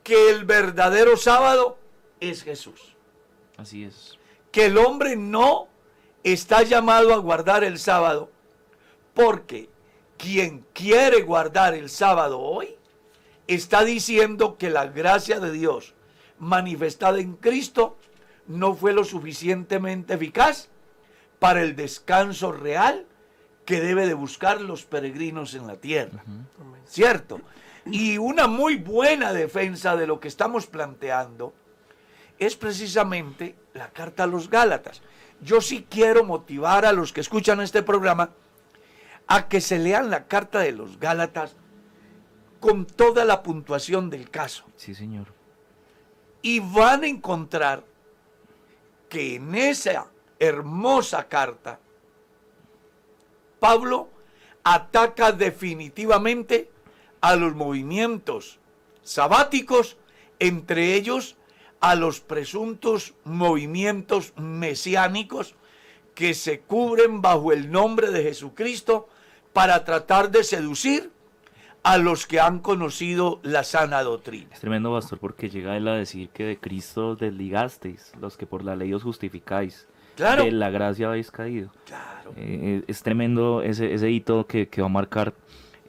[0.05, 1.77] que el verdadero sábado
[2.21, 2.95] es Jesús.
[3.57, 4.17] Así es.
[4.53, 5.67] Que el hombre no
[6.23, 8.31] está llamado a guardar el sábado,
[9.13, 9.69] porque
[10.17, 12.77] quien quiere guardar el sábado hoy
[13.49, 15.95] está diciendo que la gracia de Dios
[16.39, 17.97] manifestada en Cristo
[18.47, 20.69] no fue lo suficientemente eficaz
[21.41, 23.05] para el descanso real
[23.65, 26.23] que debe de buscar los peregrinos en la tierra.
[26.89, 27.41] ¿Cierto?
[27.87, 31.55] Y una muy buena defensa de lo que estamos planteando
[32.39, 35.03] es precisamente la carta a los Gálatas.
[35.41, 38.31] Yo sí quiero motivar a los que escuchan este programa
[39.27, 41.55] a que se lean la carta de los Gálatas
[42.61, 44.65] con toda la puntuación del caso.
[44.77, 45.27] Sí, señor.
[46.43, 47.85] Y van a encontrar
[49.09, 50.07] que en esa
[50.39, 51.79] hermosa carta,
[53.59, 54.09] Pablo
[54.63, 56.71] ataca definitivamente
[57.21, 58.59] a los movimientos
[59.03, 59.97] sabáticos,
[60.39, 61.37] entre ellos
[61.81, 65.55] a los presuntos movimientos mesiánicos
[66.15, 69.09] que se cubren bajo el nombre de Jesucristo
[69.53, 71.11] para tratar de seducir
[71.85, 74.51] a los que han conocido la sana doctrina.
[74.53, 78.47] Es tremendo, pastor, porque llega él a decir que de Cristo os desligasteis, los que
[78.47, 79.87] por la ley os justificáis.
[80.17, 80.45] Claro.
[80.45, 81.71] De la gracia habéis caído.
[81.87, 82.33] Claro.
[82.37, 85.33] Eh, es tremendo ese, ese hito que, que va a marcar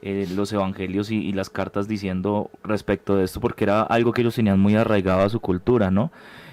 [0.02, 4.22] eh, los evangelios y, y las cartas diciendo respecto de esto, porque era algo que
[4.22, 6.10] ellos tenían muy arraigado a su cultura, ¿no?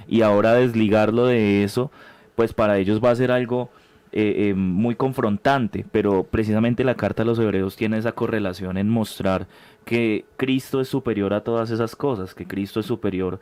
[0.07, 1.91] Y ahora desligarlo de eso,
[2.35, 3.69] pues para ellos va a ser algo
[4.13, 8.87] eh, eh, muy confrontante, pero precisamente la carta a los hebreos tiene esa correlación en
[8.89, 9.47] mostrar
[9.83, 13.39] que Cristo es superior a todas esas cosas, que Cristo es superior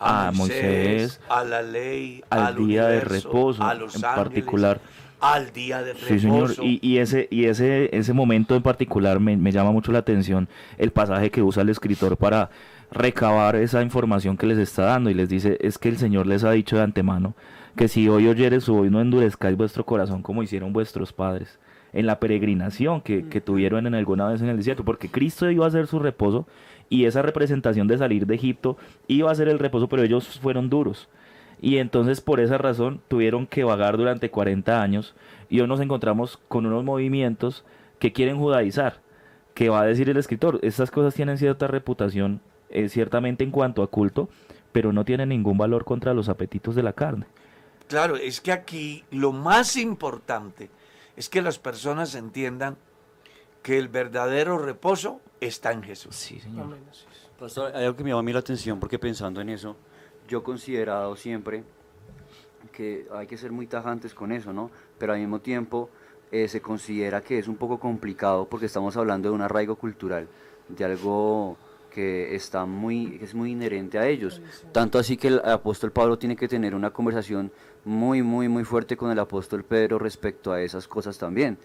[0.00, 4.80] a Moisés, a la ley, al día de reposo a los en ángeles, particular.
[5.20, 6.50] Al día de Sí, señor.
[6.50, 6.62] reposo.
[6.64, 10.48] Y, y ese, y ese, ese momento en particular me, me llama mucho la atención
[10.78, 12.50] el pasaje que usa el escritor para
[12.90, 16.42] recabar esa información que les está dando y les dice, es que el Señor les
[16.44, 17.34] ha dicho de antemano
[17.76, 21.58] que si hoy oyeres o hoy no endurezcáis vuestro corazón como hicieron vuestros padres
[21.92, 25.64] en la peregrinación que, que tuvieron en alguna vez en el desierto, porque Cristo iba
[25.64, 26.46] a hacer su reposo
[26.88, 30.68] y esa representación de salir de Egipto iba a ser el reposo, pero ellos fueron
[30.70, 31.08] duros.
[31.60, 35.14] Y entonces por esa razón tuvieron que vagar durante 40 años
[35.48, 37.64] y hoy nos encontramos con unos movimientos
[37.98, 39.00] que quieren judaizar,
[39.54, 43.82] que va a decir el escritor, estas cosas tienen cierta reputación, eh, ciertamente en cuanto
[43.82, 44.30] a culto,
[44.72, 47.26] pero no tienen ningún valor contra los apetitos de la carne.
[47.88, 50.70] Claro, es que aquí lo más importante
[51.16, 52.76] es que las personas entiendan
[53.62, 56.16] que el verdadero reposo está en Jesús.
[56.16, 56.78] Sí, señor.
[57.38, 59.76] Pastor, hay algo que me llama a mí la atención porque pensando en eso,
[60.30, 61.64] yo he considerado siempre
[62.72, 64.70] que hay que ser muy tajantes con eso, ¿no?
[64.96, 65.90] Pero al mismo tiempo
[66.30, 70.28] eh, se considera que es un poco complicado porque estamos hablando de un arraigo cultural,
[70.68, 71.56] de algo
[71.92, 74.40] que está muy que es muy inherente a ellos.
[74.70, 77.50] Tanto así que el apóstol Pablo tiene que tener una conversación
[77.84, 81.58] muy, muy, muy fuerte con el apóstol Pedro respecto a esas cosas también.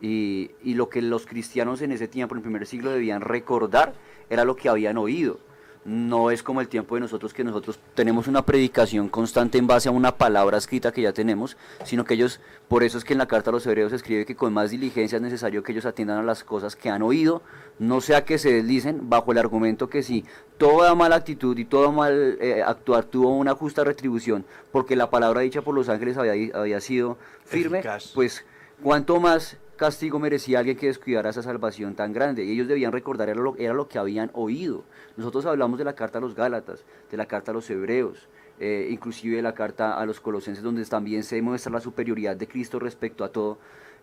[0.00, 3.94] Y, y lo que los cristianos en ese tiempo, en el primer siglo, debían recordar
[4.30, 5.40] era lo que habían oído.
[5.84, 9.88] No es como el tiempo de nosotros que nosotros tenemos una predicación constante en base
[9.88, 13.18] a una palabra escrita que ya tenemos, sino que ellos, por eso es que en
[13.18, 15.86] la carta a los hebreos se escribe que con más diligencia es necesario que ellos
[15.86, 17.42] atiendan a las cosas que han oído,
[17.78, 20.24] no sea que se deslicen bajo el argumento que si
[20.56, 25.40] toda mala actitud y todo mal eh, actuar tuvo una justa retribución, porque la palabra
[25.40, 28.12] dicha por los ángeles había, había sido firme, Eficaz.
[28.14, 28.44] pues
[28.82, 32.44] cuánto más castigo merecía alguien que descuidara esa salvación tan grande.
[32.44, 34.84] Y ellos debían recordar, era lo, era lo que habían oído.
[35.16, 38.28] Nosotros hablamos de la carta a los Gálatas, de la carta a los Hebreos,
[38.60, 42.46] eh, inclusive de la carta a los Colosenses, donde también se muestra la superioridad de
[42.46, 43.58] Cristo respecto a todo.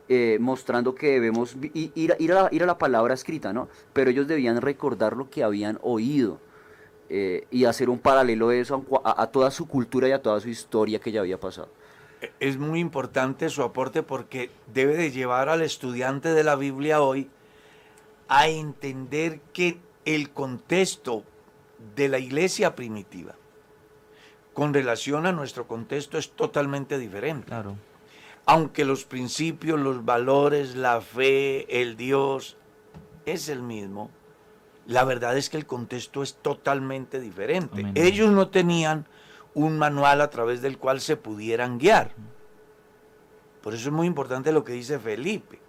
[0.09, 3.69] eh, mostrando que debemos ir, ir, a la, ir a la palabra escrita, ¿no?
[3.93, 6.39] Pero ellos debían recordar lo que habían oído
[7.09, 10.49] eh, y hacer un paralelo de eso a toda su cultura y a toda su
[10.49, 11.69] historia que ya había pasado.
[12.39, 17.29] Es muy importante su aporte porque debe de llevar al estudiante de la Biblia hoy
[18.27, 21.23] a entender que el contexto
[21.95, 23.35] de la iglesia primitiva
[24.53, 27.47] con relación a nuestro contexto es totalmente diferente.
[27.47, 27.77] Claro.
[28.45, 32.57] Aunque los principios, los valores, la fe, el Dios
[33.25, 34.09] es el mismo,
[34.85, 37.81] la verdad es que el contexto es totalmente diferente.
[37.81, 37.93] Amén.
[37.95, 39.05] Ellos no tenían
[39.53, 42.11] un manual a través del cual se pudieran guiar.
[43.61, 45.59] Por eso es muy importante lo que dice Felipe.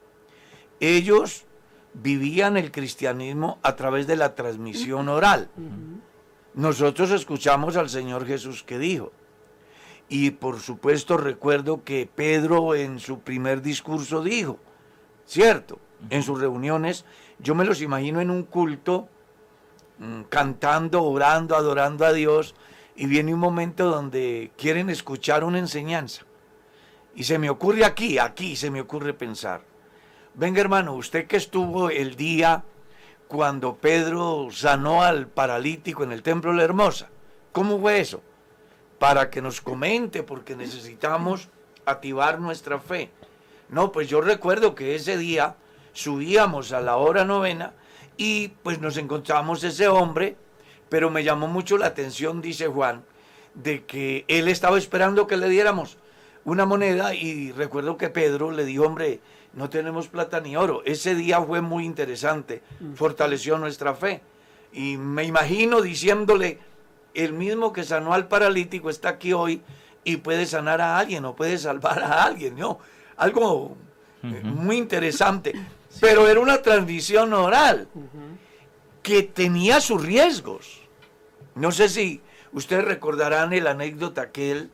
[0.78, 1.44] Ellos
[1.94, 5.50] vivían el cristianismo a través de la transmisión oral.
[6.54, 9.12] Nosotros escuchamos al Señor Jesús que dijo.
[10.08, 14.58] Y por supuesto recuerdo que Pedro en su primer discurso dijo,
[15.24, 15.78] cierto,
[16.10, 17.04] en sus reuniones,
[17.38, 19.08] yo me los imagino en un culto,
[19.98, 22.56] mm, cantando, orando, adorando a Dios,
[23.00, 26.26] y viene un momento donde quieren escuchar una enseñanza.
[27.14, 29.62] Y se me ocurre aquí, aquí se me ocurre pensar.
[30.34, 32.62] Venga hermano, usted que estuvo el día
[33.26, 37.08] cuando Pedro sanó al paralítico en el templo de la Hermosa,
[37.52, 38.20] ¿cómo fue eso?
[38.98, 41.48] Para que nos comente, porque necesitamos
[41.86, 43.10] activar nuestra fe.
[43.70, 45.56] No, pues yo recuerdo que ese día
[45.94, 47.72] subíamos a la hora novena
[48.18, 50.36] y pues nos encontramos ese hombre,
[50.90, 53.02] pero me llamó mucho la atención, dice Juan,
[53.54, 55.96] de que él estaba esperando que le diéramos
[56.44, 59.20] una moneda y recuerdo que Pedro le dijo, hombre,
[59.54, 60.82] no tenemos plata ni oro.
[60.84, 62.62] Ese día fue muy interesante,
[62.94, 64.20] fortaleció nuestra fe.
[64.72, 66.58] Y me imagino diciéndole,
[67.14, 69.62] el mismo que sanó al paralítico está aquí hoy
[70.04, 72.78] y puede sanar a alguien o puede salvar a alguien, ¿no?
[73.16, 73.76] Algo
[74.22, 75.54] eh, muy interesante.
[76.00, 77.88] Pero era una transmisión oral
[79.02, 80.79] que tenía sus riesgos.
[81.60, 82.22] No sé si
[82.54, 84.70] ustedes recordarán el anécdota aquel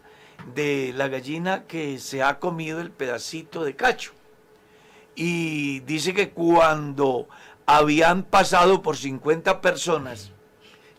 [0.55, 4.13] de la gallina que se ha comido el pedacito de cacho.
[5.17, 7.29] Y dice que cuando
[7.67, 10.31] habían pasado por 50 personas,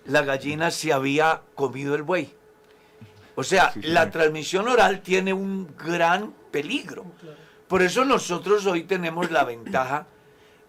[0.03, 2.33] la gallina se había comido el buey.
[3.35, 7.05] O sea, la transmisión oral tiene un gran peligro.
[7.69, 10.05] Por eso nosotros hoy tenemos la ventaja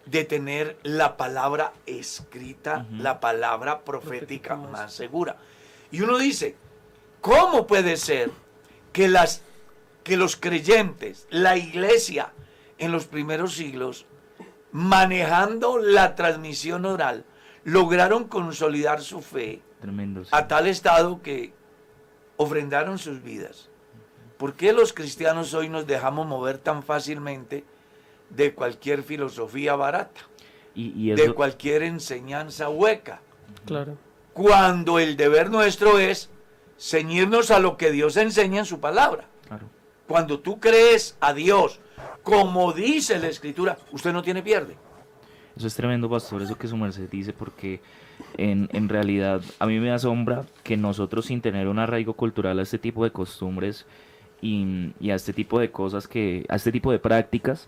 [0.05, 5.37] de tener la palabra escrita, la palabra profética más segura.
[5.91, 6.55] Y uno dice,
[7.21, 8.31] ¿cómo puede ser
[8.91, 9.43] que, las,
[10.03, 12.33] que los creyentes, la iglesia
[12.77, 14.05] en los primeros siglos,
[14.71, 17.25] manejando la transmisión oral,
[17.63, 20.23] lograron consolidar su fe Tremendo.
[20.23, 20.29] sí.
[20.33, 21.53] a tal estado que
[22.37, 23.69] ofrendaron sus vidas.
[24.37, 27.65] ¿Por qué los cristianos hoy nos dejamos mover tan fácilmente
[28.29, 30.21] de cualquier filosofía barata,
[30.75, 33.21] Y, y de cualquier enseñanza hueca?
[33.65, 33.97] Claro.
[34.33, 36.29] Cuando el deber nuestro es
[36.79, 39.25] ceñirnos a lo que Dios enseña en su palabra.
[39.47, 39.67] claro.
[40.07, 41.79] Cuando tú crees a Dios,
[42.23, 44.75] como dice la Escritura, usted no tiene pierde.
[45.55, 47.79] Eso es tremendo, pastor, eso que su merced dice, porque
[48.37, 52.63] en, en realidad a mí me asombra que nosotros sin tener un arraigo cultural a
[52.63, 53.85] este tipo de costumbres
[54.41, 57.67] y, y a este tipo de cosas, que a este tipo de prácticas,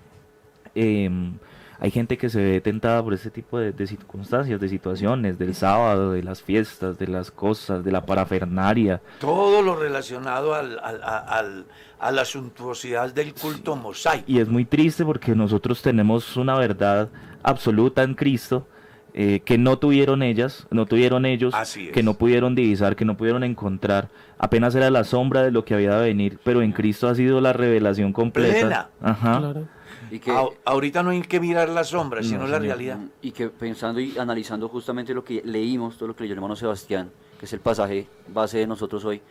[0.76, 1.34] em,
[1.80, 5.55] hay gente que se ve tentada por este tipo de, de circunstancias, de situaciones, del
[5.55, 9.01] sábado, de las fiestas, de las cosas, de la parafernaria.
[9.19, 11.65] Todo lo relacionado al- al- a- al-
[11.99, 14.26] a la suntuosidad del culto mosaico.
[14.28, 17.09] Y es muy triste porque nosotros tenemos una verdad
[17.43, 18.67] absoluta en Cristo
[19.13, 21.91] eh, que no tuvieron ellas, no tuvieron ellos, Así es.
[21.93, 24.07] que no pudieron divisar, que no pudieron encontrar.
[24.38, 27.41] Apenas era la sombra de lo que había de venir, pero en Cristo ha sido
[27.41, 28.53] la revelación completa.
[28.53, 28.89] Plena.
[29.01, 29.39] Ajá.
[29.39, 29.67] Claro.
[30.12, 32.78] Y que, A- ahorita no hay que mirar la sombra, sino No, la señor.
[32.78, 32.99] realidad.
[33.22, 36.55] y que pensando y analizando justamente lo que leímos, todo lo que leyó el hermano
[36.55, 37.09] Sebastián,
[37.39, 39.22] que es el pasaje base de nosotros hoy,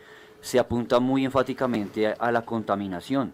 [0.41, 3.31] se apunta muy enfáticamente a, a la contaminación,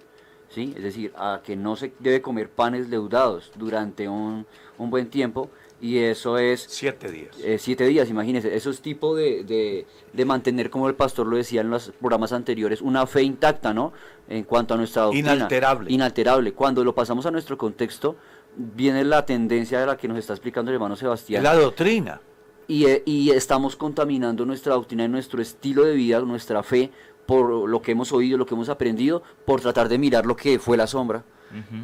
[0.49, 0.73] ¿sí?
[0.75, 4.45] Es decir, a que no se debe comer panes leudados durante un,
[4.77, 5.49] un buen tiempo
[5.79, 6.65] Y eso es...
[6.67, 7.35] Siete días.
[7.43, 8.55] eh, siete días, imagínense.
[8.55, 12.33] Eso es tipo de, de, de mantener, como el pastor lo decía en los programas
[12.33, 13.93] anteriores, una fe intacta, ¿no?
[14.27, 15.35] En cuanto a nuestra doctrina.
[15.35, 15.91] Inalterable.
[15.91, 16.53] Inalterable.
[16.53, 18.15] Cuando lo pasamos a nuestro contexto,
[18.55, 21.43] viene la tendencia de la que nos está explicando el hermano Sebastián.
[21.43, 22.21] La doctrina.
[22.67, 26.89] y, eh, y estamos contaminando nuestra doctrina y nuestro estilo de vida, nuestra fe,
[27.27, 30.57] por lo que hemos oído, lo que hemos aprendido, por tratar de mirar lo que
[30.59, 31.23] fue la sombra.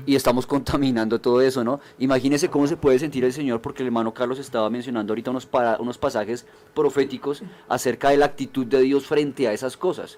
[0.06, 1.80] Y estamos contaminando todo eso, ¿no?
[2.00, 5.46] Imagínese cómo se puede sentir el Señor, porque el hermano Carlos estaba mencionando ahorita unos,
[5.46, 10.18] para- unos pasajes proféticos acerca de la actitud de Dios frente a esas cosas.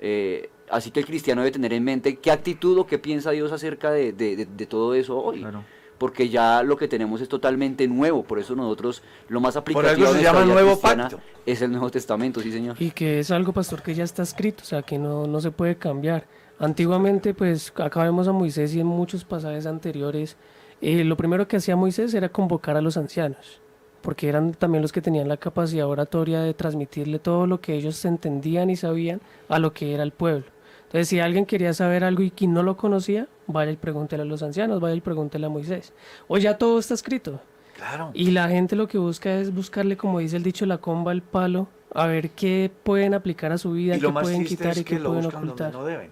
[0.00, 3.52] Eh, así que el cristiano debe tener en mente qué actitud o qué piensa Dios
[3.52, 5.40] acerca de, de- de- de todo eso hoy.
[5.40, 5.64] Claro.
[5.98, 10.08] Porque ya lo que tenemos es totalmente nuevo, por eso nosotros lo más Por aplicativo
[10.08, 11.20] algo a se llama vida Nuevo Pacto.
[11.46, 12.74] es el Nuevo Testamento, sí señor.
[12.82, 15.52] Y que es algo, pastor, que ya está escrito, o sea, que no, no se
[15.52, 16.24] puede cambiar.
[16.58, 20.36] Antiguamente, pues, acá vemos a Moisés y en muchos pasajes anteriores,
[20.80, 23.60] eh, lo primero que hacía Moisés era convocar a los ancianos,
[24.00, 28.04] porque eran también los que tenían la capacidad oratoria de transmitirle todo lo que ellos
[28.04, 30.46] entendían y sabían a lo que era el pueblo.
[30.84, 34.26] Entonces, si alguien quería saber algo y quien no lo conocía, vaya y pregúntele a
[34.26, 35.92] los ancianos, vaya y pregúntele a Moisés.
[36.28, 37.40] O ya todo está escrito.
[37.76, 38.10] Claro.
[38.12, 41.22] Y la gente lo que busca es buscarle, como dice el dicho, la comba al
[41.22, 44.56] palo, a ver qué pueden aplicar a su vida, Y qué lo más pueden triste
[44.56, 45.72] quitar es y que qué lo pueden buscan donde ocultar.
[45.72, 46.10] no deben.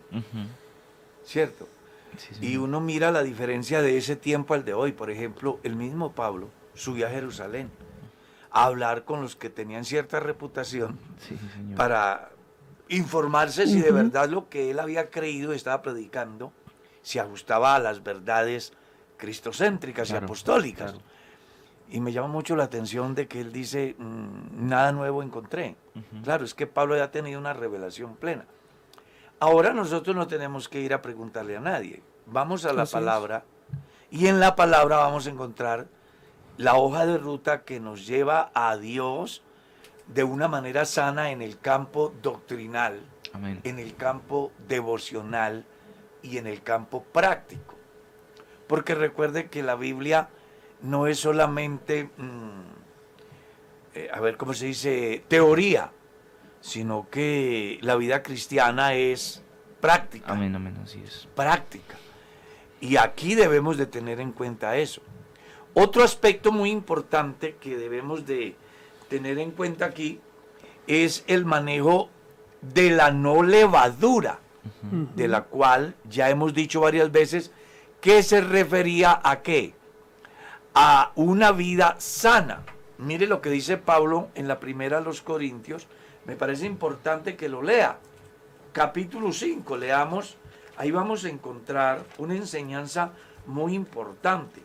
[1.24, 1.68] ¿Cierto?
[2.16, 4.92] Sí, Y uno mira la diferencia de ese tiempo al de hoy.
[4.92, 7.70] Por ejemplo, el mismo Pablo subió a Jerusalén
[8.50, 11.36] a hablar con los que tenían cierta reputación Sí,
[11.76, 12.30] para
[12.88, 16.52] informarse si de verdad lo que él había creído y estaba predicando
[17.02, 18.72] se ajustaba a las verdades
[19.16, 20.92] cristocéntricas Claro, y apostólicas.
[20.92, 21.06] claro.
[21.90, 25.76] Y me llama mucho la atención de que él dice, "Mm, nada nuevo encontré.
[26.22, 28.44] Claro, es que Pablo ya ha tenido una revelación plena.
[29.40, 32.02] Ahora nosotros no tenemos que ir a preguntarle a nadie.
[32.26, 32.94] Vamos a la Así es.
[32.94, 33.44] palabra
[34.10, 35.88] y en la palabra vamos a encontrar
[36.58, 39.42] la hoja de ruta que nos lleva a Dios
[40.06, 43.00] de una manera sana en el campo doctrinal,
[43.32, 43.60] Amén.
[43.64, 45.64] en el campo devocional
[46.22, 47.74] y en el campo práctico.
[48.68, 50.28] Porque recuerde que la Biblia
[50.82, 52.60] no es solamente, mm,
[53.94, 55.92] eh, a ver cómo se dice, teoría,
[56.60, 59.42] sino que la vida cristiana es
[59.80, 61.26] práctica Amén, amén, así es.
[61.34, 61.96] práctica.
[62.80, 65.02] Y aquí debemos de tener en cuenta eso.
[65.74, 68.56] Otro aspecto muy importante que debemos de
[69.08, 70.20] tener en cuenta aquí
[70.86, 72.10] es el manejo
[72.62, 74.40] de la no levadura,
[75.14, 77.52] de la cual ya hemos dicho varias veces
[78.00, 79.74] que se refería a qué?
[80.74, 82.62] A una vida sana.
[82.98, 85.86] Mire lo que dice Pablo en la primera a los Corintios.
[86.26, 87.98] Me parece importante que lo lea
[88.72, 90.36] capítulo 5, leamos,
[90.76, 93.12] ahí vamos a encontrar una enseñanza
[93.46, 94.62] muy importante.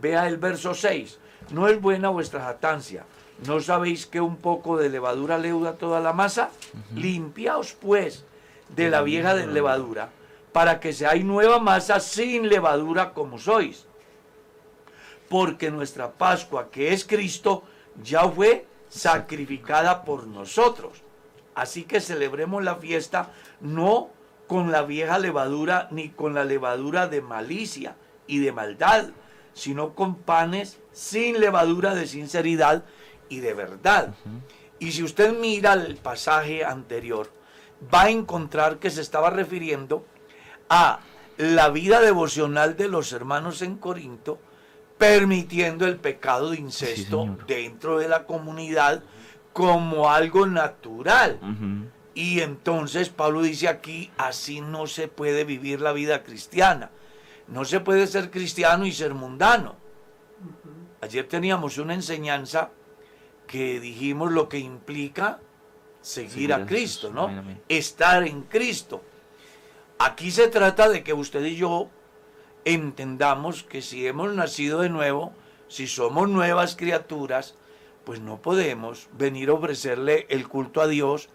[0.00, 1.18] Vea el verso 6,
[1.50, 3.04] no es buena vuestra jactancia,
[3.46, 6.50] ¿no sabéis que un poco de levadura leuda toda la masa?
[6.94, 8.24] Limpiaos pues
[8.74, 10.10] de la vieja de levadura,
[10.52, 13.86] para que seáis nueva masa sin levadura como sois.
[15.28, 17.64] Porque nuestra Pascua, que es Cristo,
[18.02, 21.02] ya fue sacrificada por nosotros.
[21.54, 24.10] Así que celebremos la fiesta no
[24.46, 27.96] con la vieja levadura ni con la levadura de malicia
[28.26, 29.10] y de maldad,
[29.54, 32.84] sino con panes sin levadura de sinceridad
[33.28, 34.14] y de verdad.
[34.78, 37.32] Y si usted mira el pasaje anterior,
[37.92, 40.04] va a encontrar que se estaba refiriendo
[40.68, 41.00] a
[41.38, 44.38] la vida devocional de los hermanos en Corinto,
[44.98, 49.02] permitiendo el pecado de incesto dentro de la comunidad
[49.52, 51.38] como algo natural.
[52.14, 56.90] Y entonces Pablo dice aquí, así no se puede vivir la vida cristiana.
[57.48, 59.76] No se puede ser cristiano y ser mundano.
[61.02, 62.70] Ayer teníamos una enseñanza
[63.46, 65.40] que dijimos lo que implica
[66.00, 67.14] seguir a Cristo, Jesús.
[67.14, 67.54] ¿no?
[67.68, 69.02] Estar en Cristo.
[69.98, 71.88] Aquí se trata de que usted y yo
[72.66, 75.32] entendamos que si hemos nacido de nuevo,
[75.68, 77.54] si somos nuevas criaturas,
[78.04, 81.28] pues no podemos venir a ofrecerle el culto a Dios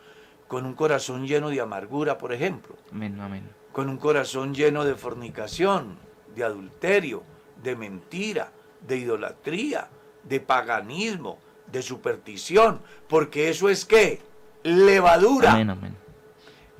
[0.49, 3.49] con un corazón lleno de amargura, por ejemplo, Amén, amén.
[3.71, 5.97] con un corazón lleno de fornicación,
[6.36, 7.23] de adulterio,
[7.63, 8.51] de mentira,
[8.86, 9.88] de idolatría,
[10.23, 11.39] de paganismo,
[11.71, 14.19] de superstición, porque eso es qué?
[14.63, 15.95] Levadura Amén, amén.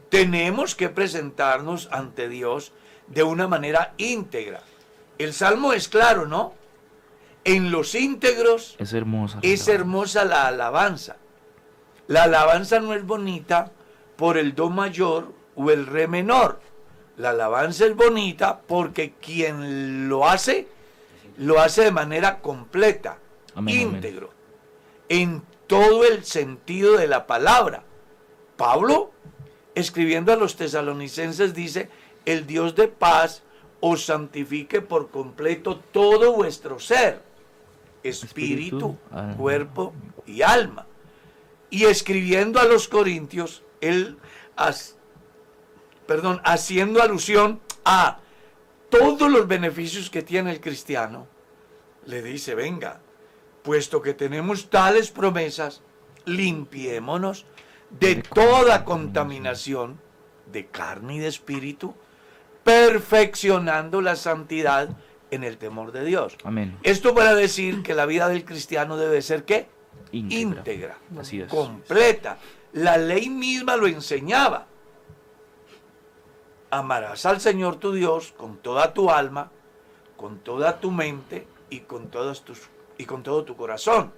[0.10, 2.74] tenemos que presentarnos ante Dios
[3.14, 4.62] de una manera íntegra.
[5.18, 6.54] El salmo es claro, ¿no?
[7.44, 9.40] En los íntegros Es hermosa.
[9.42, 9.74] la es alabanza.
[9.74, 11.16] hermosa la alabanza.
[12.08, 13.72] La alabanza no es bonita
[14.16, 16.60] por el do mayor o el re menor.
[17.18, 20.68] La alabanza es bonita porque quien lo hace,
[21.38, 23.18] lo hace de manera completa.
[23.56, 23.96] Amén, amén.
[23.96, 24.32] íntegro,
[25.10, 27.84] en todo el sentido de la palabra.
[28.58, 29.12] Pablo,
[29.76, 31.90] escribiendo a los tesalonicenses, dice,
[32.26, 33.44] el Dios de paz
[33.80, 37.22] os santifique por completo todo vuestro ser,
[38.04, 38.16] espíritu,
[38.78, 39.38] Espíritu, alma.
[39.38, 39.94] cuerpo
[40.26, 40.86] y alma.
[41.70, 44.18] Y escribiendo a los corintios, él,
[44.56, 44.98] as-
[46.06, 48.20] perdón, haciendo alusión a
[48.90, 51.28] todos los beneficios que tiene el cristiano,
[52.06, 53.00] le dice, venga,
[53.64, 55.82] puesto que tenemos tales promesas,
[56.26, 57.46] limpiémonos
[57.90, 60.00] de toda contaminación
[60.52, 61.96] de carne y de espíritu,
[62.64, 64.90] perfeccionando la santidad
[65.32, 66.38] en el temor de Dios.
[66.44, 66.78] Amén.
[66.84, 69.68] Esto para decir que la vida del cristiano debe ser ¿qué?
[70.12, 70.60] Íntegra.
[70.60, 71.48] Íntegra, Así es.
[71.48, 72.38] completa.
[72.74, 74.68] La ley misma lo enseñaba.
[76.70, 79.52] Amarás al Señor tu Dios con toda tu alma,
[80.16, 84.14] con toda tu mente y con, todas tus, y con todo tu corazón,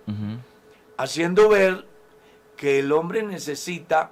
[0.98, 1.86] haciendo ver
[2.56, 4.12] que el hombre necesita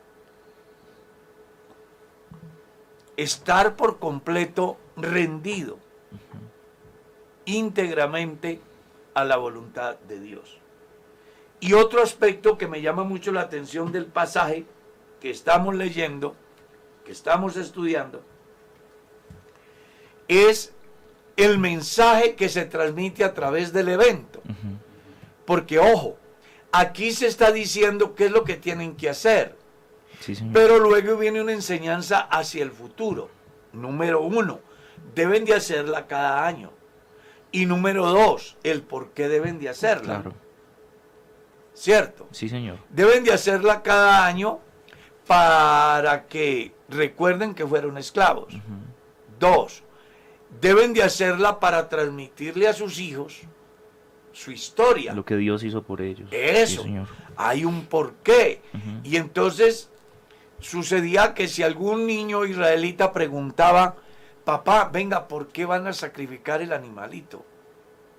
[3.18, 5.78] estar por completo rendido
[7.46, 8.62] íntegramente
[9.14, 10.58] a la voluntad de Dios.
[11.60, 14.66] Y otro aspecto que me llama mucho la atención del pasaje
[15.20, 16.36] que estamos leyendo,
[17.06, 18.24] que estamos estudiando,
[20.28, 20.74] es
[21.38, 24.42] el mensaje que se transmite a través del evento.
[25.46, 26.18] Porque, ojo,
[26.72, 29.56] aquí se está diciendo qué es lo que tienen que hacer.
[30.22, 30.38] Sí.
[30.54, 33.30] Pero luego viene una enseñanza hacia el futuro.
[33.74, 34.60] Número uno,
[35.14, 36.72] deben de hacerla cada año.
[37.52, 40.22] Y número dos, el por qué deben de hacerla.
[40.22, 40.34] Claro.
[41.74, 42.28] ¿Cierto?
[42.32, 42.78] Sí, señor.
[42.90, 44.60] Deben de hacerla cada año
[45.28, 48.54] para que recuerden que fueron esclavos.
[49.40, 49.84] Dos,
[50.62, 53.42] deben de hacerla para transmitirle a sus hijos
[54.34, 55.14] su historia.
[55.14, 56.30] Lo que Dios hizo por ellos.
[56.32, 56.84] Eso.
[56.84, 57.08] Sí, señor.
[57.36, 58.62] Hay un porqué.
[58.74, 59.02] Ujú.
[59.04, 59.91] Y entonces
[60.62, 63.96] sucedía que si algún niño israelita preguntaba,
[64.46, 67.46] papá, venga, ¿por qué van a sacrificar el animalito?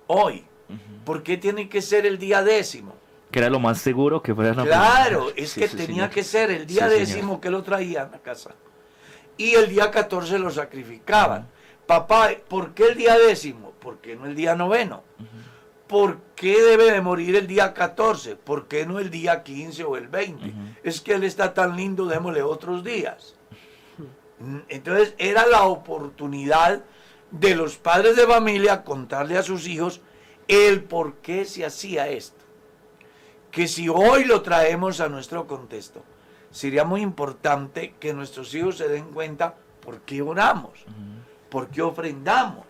[0.07, 0.45] Hoy.
[1.05, 2.95] ¿Por qué tiene que ser el día décimo?
[3.29, 5.41] Que era lo más seguro que fuera la Claro, primera.
[5.43, 6.09] es Sí, que sí, tenía señor.
[6.09, 7.07] que ser el día Sí, señor.
[7.07, 8.51] décimo que lo traían a casa.
[9.37, 11.47] Y el día 14 lo sacrificaban.
[11.85, 13.71] Papá, ¿por qué el día décimo?
[13.79, 15.03] ¿Por qué no el día noveno?
[15.93, 18.35] ¿Por qué debe de morir el día 14?
[18.35, 20.47] ¿Por qué no el día 15 o el 20?
[20.47, 20.57] Ujú.
[20.81, 23.35] Es que él está tan lindo, démosle otros días.
[24.39, 26.83] Mm, Entonces era la oportunidad
[27.29, 30.01] de los padres de familia contarle a sus hijos
[30.47, 32.43] el por qué se hacía esto.
[33.51, 36.03] Que si hoy lo traemos a nuestro contexto,
[36.49, 40.71] sería muy importante que nuestros hijos se den cuenta por qué oramos,
[41.51, 42.65] por qué ofrendamos,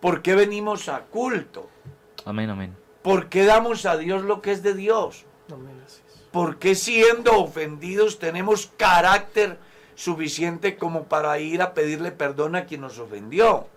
[0.00, 1.70] por qué venimos a culto,
[2.26, 2.76] Amén, amén.
[3.02, 5.24] por qué damos a Dios lo que es de Dios.
[5.50, 6.22] Amén, así es.
[6.32, 9.58] ¿Por qué siendo ofendidos tenemos carácter
[9.94, 13.68] suficiente como para ir a pedirle perdón a quien nos ofendió?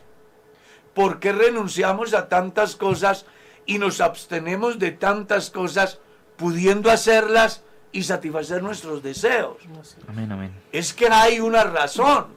[0.95, 3.27] ¿Por qué renunciamos a tantas cosas
[3.67, 5.99] y nos abstenemos de tantas cosas
[6.35, 9.57] pudiendo hacerlas y satisfacer nuestros deseos?
[10.07, 10.51] Amén, amén.
[10.71, 12.27] Es que hay una razón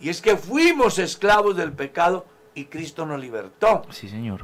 [0.00, 3.82] y es que fuimos esclavos del pecado y Cristo nos libertó.
[3.90, 4.40] Sí, señor.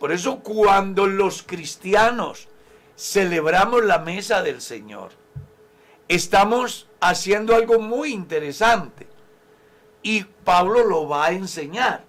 [0.00, 2.48] Por eso cuando los cristianos
[2.96, 5.10] celebramos la mesa del Señor,
[6.08, 9.06] estamos haciendo algo muy interesante.
[10.02, 12.04] Y Pablo lo va a enseñar.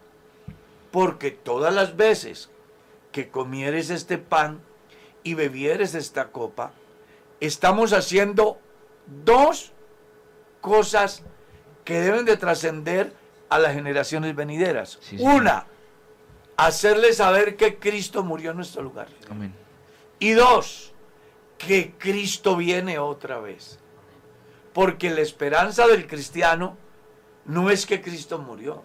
[0.89, 2.49] Porque todas las veces
[3.11, 4.61] que comieres este pan
[5.23, 6.71] y bebieres esta copa,
[7.41, 8.57] estamos haciendo
[9.25, 9.73] dos
[10.61, 11.23] cosas
[11.83, 13.13] que deben de trascender
[13.49, 14.97] a las generaciones venideras.
[15.01, 15.17] Sí.
[15.19, 15.67] Una,
[16.65, 19.07] hacerles saber que Cristo murió en nuestro lugar.
[19.29, 19.53] Amén.
[20.19, 20.93] Y dos,
[21.57, 23.79] que Cristo viene otra vez.
[24.73, 26.77] Porque la esperanza del cristiano
[27.45, 28.83] no es que Cristo murió.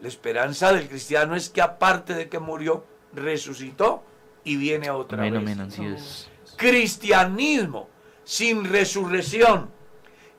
[0.00, 4.04] La esperanza del cristiano es que aparte de que murió, resucitó
[4.44, 5.42] y viene otra Amén, vez.
[5.42, 6.30] amén, así es.
[6.56, 7.88] Cristianismo
[8.24, 9.70] sin resurrección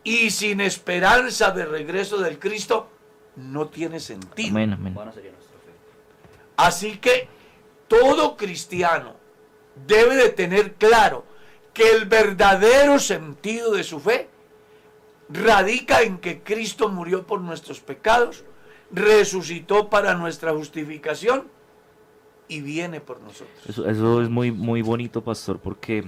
[0.03, 2.89] y sin esperanza de regreso del Cristo
[3.35, 4.49] no tiene sentido.
[4.49, 4.93] Amén, amén.
[4.93, 5.71] Vana sería nuestra fe.
[6.59, 7.29] Así que
[7.87, 9.15] todo cristiano
[9.87, 11.23] debe de tener claro
[11.73, 14.27] que el verdadero sentido de su fe
[15.29, 18.43] radica en que Cristo murió por nuestros pecados,
[18.91, 21.47] resucitó para nuestra justificación
[22.49, 23.47] y viene por nosotros.
[23.65, 26.03] Eso, es muy, muy bonito, pastor, porque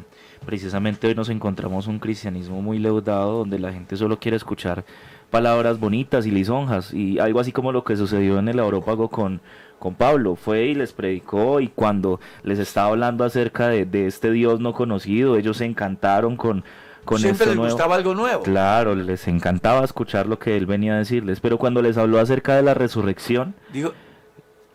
[0.45, 4.83] precisamente hoy nos encontramos un cristianismo muy leudado donde la gente solo quiere escuchar
[5.31, 9.41] palabras bonitas y lisonjas, y algo así como lo que sucedió en el Aurópago con,
[9.79, 14.31] con Pablo, fue y les predicó, y cuando les estaba hablando acerca de, de este
[14.31, 16.63] Dios no conocido, ellos se encantaron con,
[17.05, 17.71] con Siempre les nuevo.
[17.73, 18.43] gustaba algo nuevo.
[18.43, 22.55] Claro, les encantaba escuchar lo que él venía a decirles, pero cuando les habló acerca
[22.55, 23.93] de la resurrección, Dijo,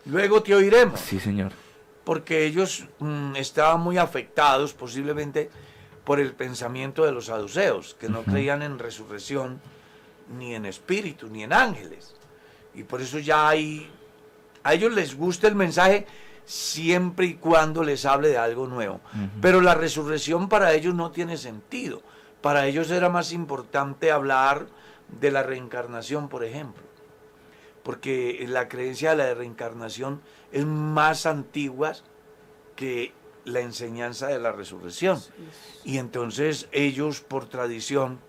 [0.05, 0.99] luego te oiremos.
[0.99, 1.51] sí señor,
[2.03, 5.49] porque ellos mm, estaban muy afectados posiblemente
[6.03, 9.59] por el pensamiento de los saduceos, que no creían en resurrección,
[10.29, 12.15] ni en espíritu, ni en ángeles.
[12.73, 13.89] Y por eso ya hay,
[14.63, 16.05] a ellos les gusta el mensaje
[16.45, 19.01] siempre y cuando les hable de algo nuevo.
[19.41, 22.01] Pero la resurrección para ellos no tiene sentido.
[22.41, 24.67] Para ellos era más importante hablar
[25.19, 26.87] de la reencarnación, por ejemplo
[27.87, 30.19] porque la creencia de la reencarnación
[30.51, 31.93] es más antigua
[32.75, 33.13] que
[33.45, 35.21] la enseñanza de la resurrección.
[35.85, 38.19] Y entonces ellos por tradición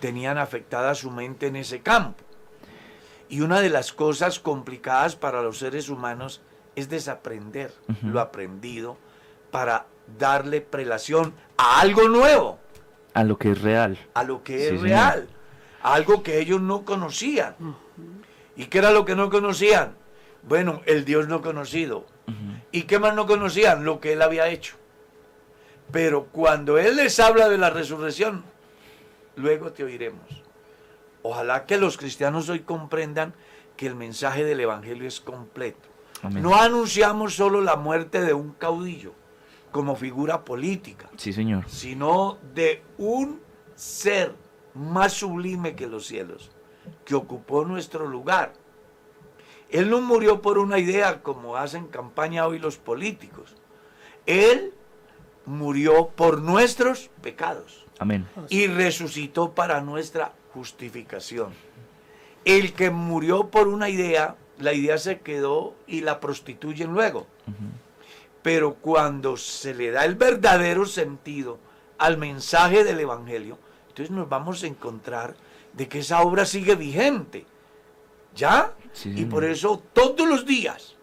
[0.00, 2.22] tenían afectada su mente en ese campo.
[3.28, 6.42] Y una de las cosas complicadas para los seres humanos
[6.76, 7.72] es desaprender
[8.02, 8.96] lo aprendido
[9.50, 9.86] para
[10.18, 12.58] darle prelación a algo nuevo,
[13.14, 13.98] a lo que es real.
[14.14, 14.82] a lo que Sí, es señor.
[14.84, 15.28] real,
[15.82, 17.56] a algo que ellos no conocían.
[18.54, 19.96] ¿Y qué era lo que no conocían?
[20.42, 22.06] Bueno, el Dios no conocido.
[22.70, 23.84] ¿Y qué más no conocían?
[23.84, 24.76] Lo que Él había hecho.
[25.90, 28.44] Pero cuando Él les habla de la resurrección,
[29.36, 30.42] luego te oiremos.
[31.22, 33.34] Ojalá que los cristianos hoy comprendan
[33.76, 35.88] que el mensaje del Evangelio es completo.
[36.22, 36.42] Amén.
[36.42, 39.12] No anunciamos solo la muerte de un caudillo
[39.70, 43.40] como figura política, Sí señor, sino de un
[43.74, 44.34] ser
[44.74, 46.50] más sublime que los cielos,
[47.04, 48.54] que ocupó nuestro lugar.
[49.68, 53.54] Él no murió por una idea como hacen campaña hoy los políticos.
[54.24, 54.72] Él
[55.44, 58.26] murió por nuestros pecados amén.
[58.48, 61.52] y resucitó para nuestra justificación.
[62.44, 67.26] El que murió por una idea, la idea se quedó y la prostituyen luego.
[68.42, 71.58] Pero cuando se le da el verdadero sentido
[71.98, 75.34] al mensaje del Evangelio, entonces nos vamos a encontrar
[75.72, 77.44] de que esa obra sigue vigente.
[78.34, 78.74] ¿Ya?
[78.92, 80.96] Sí, y por eso todos los días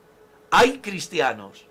[0.50, 1.66] hay cristianos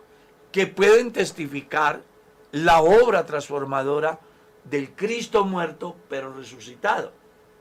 [0.51, 2.03] que pueden testificar
[2.51, 4.19] la obra transformadora
[4.65, 7.13] del Cristo muerto pero resucitado,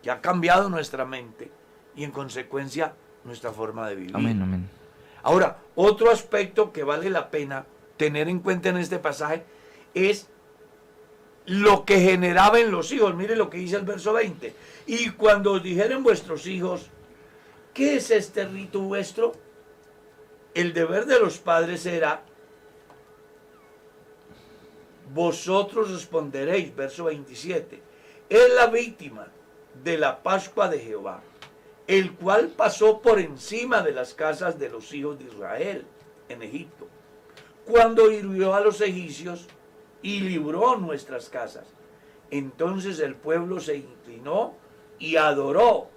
[0.02, 1.52] que ha cambiado nuestra mente
[1.96, 2.94] y en consecuencia
[3.24, 4.16] nuestra forma de vivir.
[4.16, 4.70] Amén, amén.
[5.24, 7.66] Ahora, otro aspecto que vale la pena
[7.98, 9.44] tener en cuenta en este pasaje
[9.94, 10.28] es
[11.46, 13.16] lo que generaba en los hijos.
[13.16, 14.54] Mire lo que dice el verso 20.
[14.88, 16.90] Y cuando os dijeren vuestros hijos,
[17.74, 19.34] ¿qué es este rito vuestro?
[20.54, 22.24] El deber de los padres era,
[25.14, 27.82] vosotros responderéis, verso 27,
[28.30, 29.28] es la víctima
[29.84, 31.22] de la Pascua de Jehová,
[31.88, 35.86] el cual pasó por encima de las casas de los hijos de Israel
[36.30, 36.88] en Egipto,
[37.66, 39.48] cuando hirió a los egipcios
[40.02, 41.66] y libró nuestras casas.
[42.30, 44.56] Entonces el pueblo se inclinó
[44.98, 45.90] y adoró,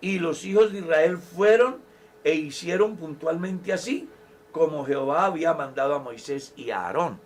[0.00, 1.80] y los hijos de Israel fueron
[2.24, 4.08] e hicieron puntualmente así,
[4.50, 7.20] como Jehová había mandado a Moisés y a Aarón.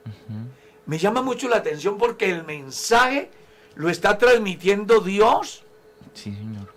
[0.86, 3.30] Me llama mucho la atención porque el mensaje
[3.74, 5.62] lo está transmitiendo Dios
[6.14, 6.72] Sí señor,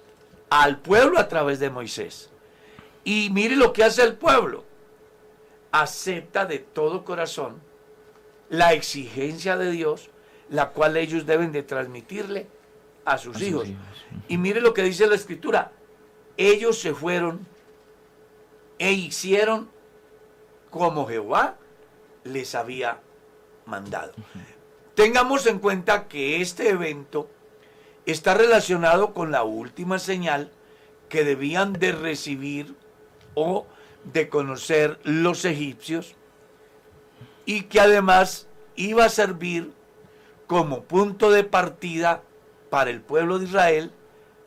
[0.50, 2.30] al pueblo a través de Moisés.
[3.06, 4.66] Y mire lo que hace el pueblo.
[5.72, 7.62] Acepta de todo corazón
[8.50, 10.10] la exigencia de Dios,
[10.50, 12.48] la cual ellos deben de transmitirle
[13.06, 13.68] a sus A sus hijos.
[13.70, 13.82] hijos,
[14.28, 15.72] Y mire lo que dice la escritura.
[16.36, 17.46] Ellos se fueron
[18.78, 19.70] e hicieron
[20.70, 21.56] como Jehová
[22.24, 23.00] les había
[23.70, 24.14] mandado.
[24.96, 27.30] Tengamos en cuenta que este evento
[28.06, 30.52] está relacionado con la última señal
[31.08, 32.76] que debían de recibir
[33.36, 33.66] o
[34.04, 36.16] de conocer los egipcios
[37.46, 39.72] y que además iba a servir
[40.48, 42.24] como punto de partida
[42.70, 43.92] para el pueblo de Israel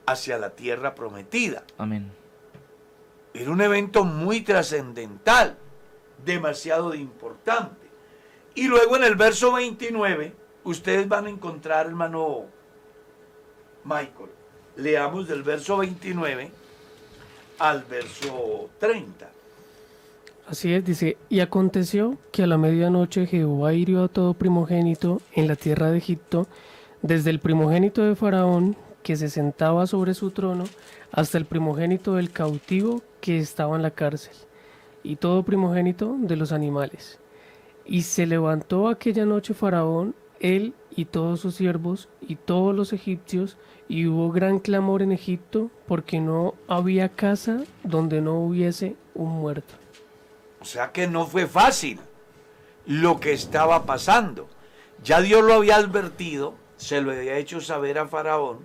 [0.07, 1.65] hacia la tierra prometida.
[1.79, 2.13] amén.
[3.35, 5.57] Era un evento muy trascendental,
[6.25, 7.82] demasiado importante.
[8.55, 10.33] Y luego en el verso 29,
[10.65, 12.47] ustedes van a encontrar, hermano
[13.85, 14.31] Michael,
[14.77, 16.51] leamos del verso 29
[17.59, 19.31] al verso 30.
[20.47, 25.49] Así es, dice, y aconteció que a la medianoche Jehová hirió a todo primogénito en
[25.49, 26.47] la tierra de Egipto,
[27.01, 30.65] desde el primogénito de Faraón, que se sentaba sobre su trono,
[31.11, 34.35] hasta el primogénito del cautivo que estaba en la cárcel,
[35.03, 37.19] y todo primogénito de los animales.
[37.93, 43.59] Y se levantó aquella noche Faraón él y todos sus siervos y todos los egipcios,
[43.87, 49.75] y hubo gran clamor en Egipto, porque no había casa donde no hubiese un muerto.
[50.63, 52.01] O sea que no fue fácil
[52.87, 54.49] lo que estaba pasando.
[55.05, 58.65] Ya Dios lo había advertido, se lo había hecho saber a Faraón,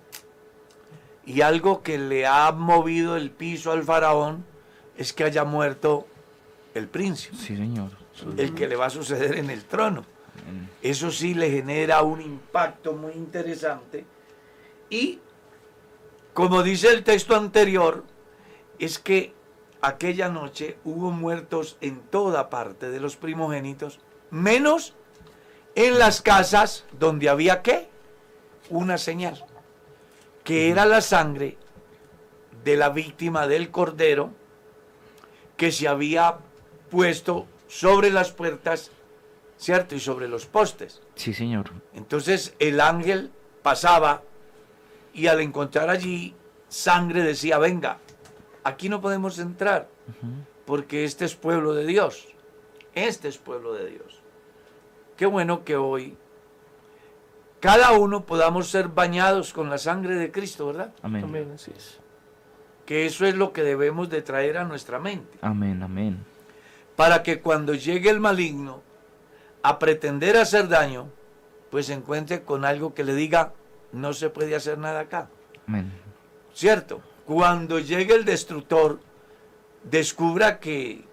[1.26, 4.42] y algo que le ha movido el piso al Faraón
[4.96, 6.06] es que haya muerto
[6.72, 7.36] el príncipe.
[7.36, 8.07] Sí, señor.
[8.36, 10.04] El que le va a suceder en el trono.
[10.82, 14.04] Eso sí le genera un impacto muy interesante.
[14.90, 15.20] Y,
[16.32, 18.04] como dice el texto anterior,
[18.78, 19.34] es que
[19.80, 24.00] aquella noche hubo muertos en toda parte de los primogénitos,
[24.30, 24.94] menos
[25.74, 27.88] en las casas donde había qué?
[28.70, 29.44] Una señal,
[30.44, 31.56] que era la sangre
[32.64, 34.30] de la víctima del cordero
[35.56, 36.38] que se había
[36.90, 38.90] puesto sobre las puertas,
[39.56, 39.94] ¿cierto?
[39.94, 41.00] Y sobre los postes.
[41.14, 41.70] Sí, señor.
[41.94, 43.30] Entonces el ángel
[43.62, 44.22] pasaba
[45.12, 46.34] y al encontrar allí
[46.68, 47.98] sangre decía, venga,
[48.64, 49.88] aquí no podemos entrar,
[50.64, 52.28] porque este es pueblo de Dios.
[52.94, 54.20] Este es pueblo de Dios.
[55.16, 56.16] Qué bueno que hoy
[57.60, 60.94] cada uno podamos ser bañados con la sangre de Cristo, ¿verdad?
[61.02, 61.24] Amén.
[61.24, 61.98] Amén, así es.
[62.86, 65.38] Que eso es lo que debemos de traer a nuestra mente.
[65.42, 66.24] Amén, amén.
[66.98, 68.82] Para que cuando llegue el maligno
[69.62, 71.08] a pretender hacer daño,
[71.70, 73.52] pues se encuentre con algo que le diga,
[73.92, 75.28] no se puede hacer nada acá.
[75.68, 75.92] Amén.
[76.52, 77.00] ¿Cierto?
[77.24, 78.98] Cuando llegue el destructor,
[79.84, 81.04] descubra que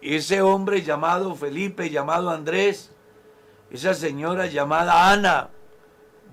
[0.00, 2.90] ese hombre llamado Felipe, llamado Andrés,
[3.70, 5.50] esa señora llamada Ana,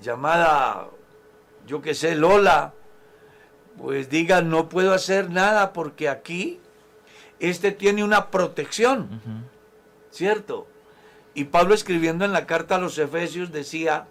[0.01, 0.87] llamada,
[1.65, 2.73] yo que sé, Lola,
[3.77, 6.61] pues diga, no puedo hacer nada porque aquí
[7.39, 9.21] este tiene una protección,
[10.11, 10.67] ¿cierto?
[11.33, 14.07] Y Pablo escribiendo en la carta a los Efesios decía,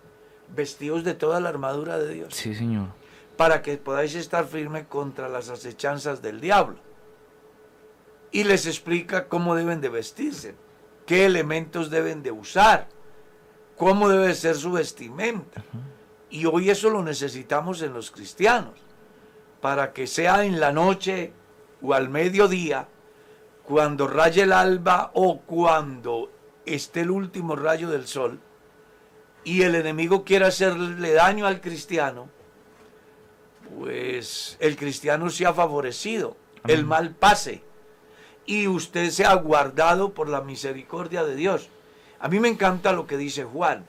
[0.55, 2.89] vestidos de toda la armadura de Dios, Sí, señor.
[3.37, 6.77] para que podáis estar firme contra las acechanzas del diablo.
[8.31, 10.55] Y les explica cómo deben de vestirse,
[11.07, 12.89] qué elementos deben de usar,
[13.77, 15.64] cómo debe ser su vestimenta.
[16.31, 18.74] Y hoy eso lo necesitamos en los cristianos,
[19.61, 21.33] para que sea en la noche
[21.83, 22.89] o al mediodía,
[23.67, 26.31] cuando raye el alba o cuando
[26.64, 28.41] esté el último rayo del sol,
[29.45, 32.29] y el enemigo quiera hacerle daño al cristiano,
[33.79, 36.37] pues el cristiano sea favorecido,
[36.67, 37.62] el mal pase,
[38.45, 41.69] y usted sea guardado por la misericordia de Dios.
[42.21, 43.85] A mí me encanta lo que dice Juan,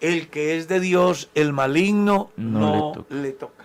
[0.00, 3.14] el que es de Dios, el maligno No no, le toca.
[3.14, 3.64] le toca.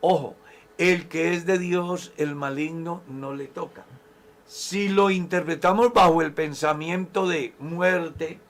[0.00, 0.36] Ojo,
[0.78, 3.84] el que es de Dios, el maligno no le toca.
[4.46, 8.40] Si lo interpretamos bajo el pensamiento de muerte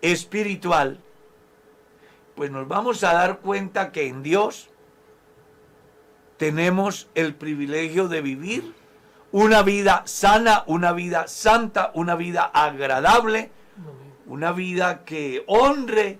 [0.00, 1.00] espiritual,
[2.34, 4.70] pues nos vamos a dar cuenta que en Dios
[6.38, 8.74] tenemos el privilegio de vivir
[9.32, 13.50] una vida sana, una vida santa, una vida agradable,
[14.26, 16.18] una vida que honre,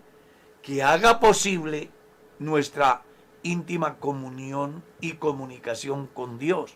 [0.62, 1.90] que haga posible
[2.38, 3.02] nuestra
[3.42, 6.74] íntima comunión y comunicación con Dios.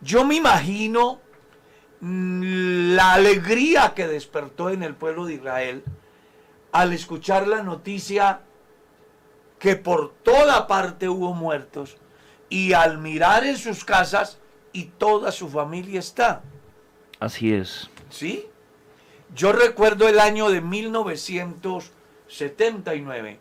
[0.00, 1.20] Yo me imagino
[2.00, 5.84] mm, la alegría que despertó en el pueblo de Israel
[6.72, 8.40] al escuchar la noticia
[9.58, 11.96] que por toda parte hubo muertos
[12.48, 14.38] y al mirar en sus casas
[14.72, 16.42] y toda su familia está.
[17.20, 17.88] Así es.
[18.10, 18.48] ¿Sí?
[19.34, 23.38] Yo recuerdo el año de 1979,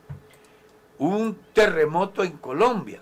[0.97, 3.01] un terremoto en Colombia.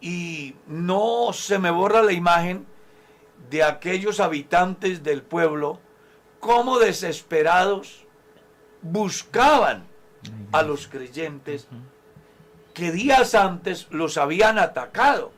[0.00, 2.66] Y no se me borra la imagen
[3.50, 5.78] de aquellos habitantes del pueblo
[6.38, 8.06] como desesperados
[8.82, 9.86] buscaban
[10.52, 11.68] a los creyentes
[12.74, 15.32] que días antes los habían atacado,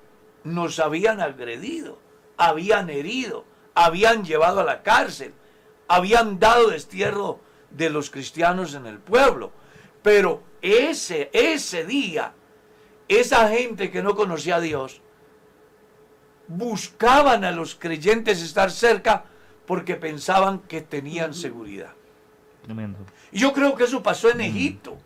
[0.45, 1.99] nos habían agredido,
[2.37, 3.45] habían herido,
[3.75, 5.35] habían llevado a la cárcel,
[5.89, 9.51] habían dado destierro de los cristianos en el pueblo.
[10.03, 12.33] Pero ese, ese día,
[13.09, 15.01] esa gente que no conocía a Dios,
[16.49, 19.25] buscaban a los creyentes estar cerca
[19.67, 21.93] porque pensaban que tenían seguridad.
[22.63, 22.99] Tremendo.
[23.31, 24.97] Y yo creo que eso pasó en Egipto.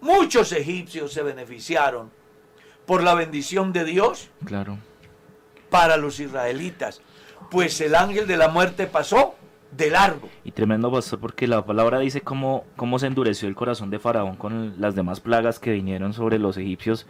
[0.00, 2.10] Muchos egipcios se beneficiaron
[2.86, 4.78] por la bendición de Dios Claro.
[5.70, 7.00] para los israelitas,
[7.50, 9.34] pues el ángel de la muerte pasó
[9.76, 10.28] de largo.
[10.44, 14.36] Y tremendo, pastor, porque la palabra dice cómo, cómo se endureció el corazón de Faraón
[14.36, 17.06] con las demás plagas que vinieron sobre los egipcios,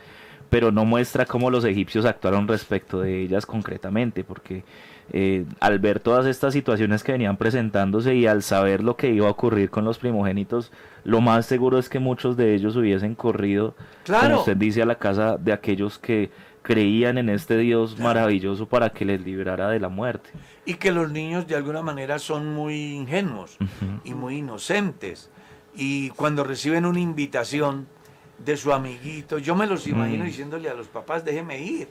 [0.50, 4.62] pero no muestra cómo los egipcios actuaron respecto de ellas concretamente, porque
[5.12, 9.26] eh, al ver todas estas situaciones que venían presentándose y al saber lo que iba
[9.26, 10.70] a ocurrir con los primogénitos,
[11.04, 14.28] lo más seguro es que muchos de ellos hubiesen corrido, Claro.
[14.28, 16.30] como usted dice, a la casa de aquellos que
[16.64, 20.30] creían en este Dios maravilloso para que les librara de la muerte.
[20.64, 23.58] Y que los niños de alguna manera son muy ingenuos
[24.02, 25.30] y muy inocentes.
[25.76, 27.86] Y cuando reciben una invitación
[28.38, 30.26] de su amiguito, yo me los imagino Mm.
[30.26, 31.88] diciéndole a los papás, déjeme ir.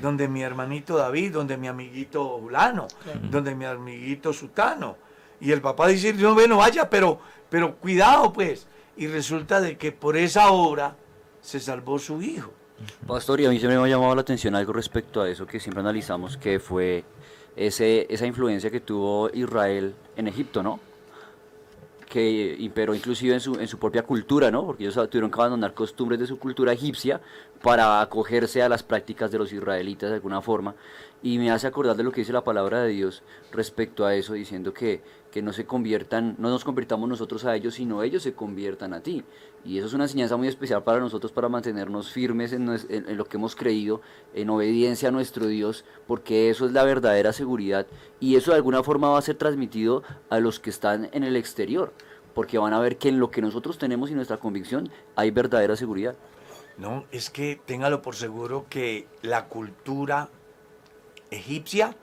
[0.00, 2.86] Donde mi hermanito David, donde mi amiguito Julano,
[3.30, 4.96] donde mi amiguito Sutano.
[5.40, 7.18] Y el papá dice, no, bueno, vaya, pero,
[7.50, 8.68] pero cuidado pues.
[8.96, 10.94] Y resulta de que por esa obra
[11.40, 12.52] se salvó su hijo.
[13.06, 15.58] Pastor, y a mí siempre me ha llamado la atención algo respecto a eso que
[15.58, 17.04] siempre analizamos, que fue
[17.56, 20.78] ese, esa influencia que tuvo Israel en Egipto, ¿no?
[22.08, 24.64] Que imperó inclusive en su, en su propia cultura, ¿no?
[24.64, 27.20] Porque ellos tuvieron que abandonar costumbres de su cultura egipcia
[27.62, 30.74] para acogerse a las prácticas de los israelitas de alguna forma.
[31.22, 34.34] Y me hace acordar de lo que dice la palabra de Dios respecto a eso,
[34.34, 38.32] diciendo que, que no se conviertan, no nos convirtamos nosotros a ellos, sino ellos se
[38.32, 39.24] conviertan a ti.
[39.64, 42.66] Y eso es una enseñanza muy especial para nosotros para mantenernos firmes en,
[43.16, 44.00] lo que hemos creído,
[44.34, 47.86] en obediencia a nuestro Dios, porque eso es la verdadera seguridad
[48.20, 51.36] y eso de alguna forma va a ser transmitido a los que están en el
[51.36, 51.92] exterior,
[52.34, 55.76] porque van a ver que en lo que nosotros tenemos y nuestra convicción hay verdadera
[55.76, 56.14] seguridad.
[56.78, 60.30] No, es que téngalo por seguro que la cultura
[61.30, 61.96] egipcia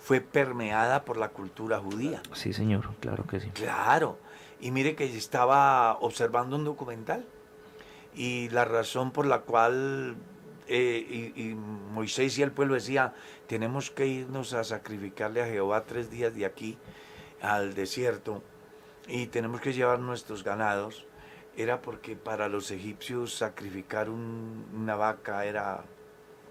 [0.00, 2.22] fue permeada por la cultura judía.
[2.34, 3.50] Sí, señor, claro que sí.
[3.50, 4.18] Claro.
[4.60, 7.24] Y mire que estaba observando un documental
[8.14, 10.16] y la razón por la cual
[10.68, 13.14] eh, y, y Moisés y el pueblo decía,
[13.46, 16.76] tenemos que irnos a sacrificarle a Jehová tres días de aquí
[17.40, 18.42] al desierto
[19.08, 21.06] y tenemos que llevar nuestros ganados,
[21.56, 25.84] era porque para los egipcios sacrificar un- una vaca era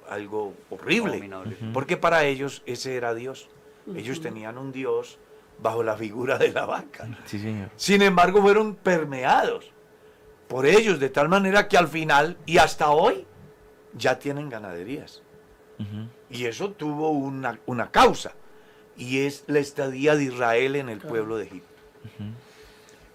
[0.09, 1.29] algo horrible,
[1.73, 3.49] porque para ellos ese era Dios.
[3.95, 5.17] Ellos tenían un Dios
[5.61, 7.07] bajo la figura de la vaca.
[7.25, 7.69] Sí, señor.
[7.75, 9.71] Sin embargo, fueron permeados
[10.47, 13.25] por ellos de tal manera que al final y hasta hoy
[13.93, 15.21] ya tienen ganaderías.
[16.29, 18.33] Y eso tuvo una, una causa,
[18.97, 21.69] y es la estadía de Israel en el pueblo de Egipto.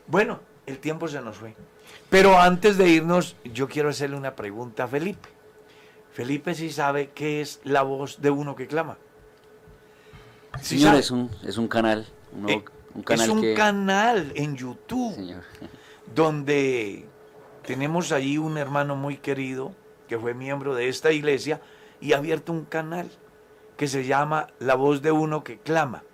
[0.06, 1.54] Bueno, el tiempo se nos fue.
[2.08, 5.28] Pero antes de irnos, yo quiero hacerle una pregunta a Felipe.
[6.14, 8.96] Felipe sí sabe qué es la voz de uno que clama.
[10.62, 11.00] Sí Señor, sabe.
[11.00, 12.06] es un, es un canal,
[12.48, 13.54] Eh, un canal es un que...
[13.54, 15.42] canal en YouTube Señor.
[16.14, 17.04] donde
[17.66, 19.72] tenemos allí un hermano muy querido
[20.08, 21.60] que fue miembro de esta iglesia
[22.00, 23.10] y ha abierto un canal
[23.76, 26.04] que se llama La voz de uno que clama.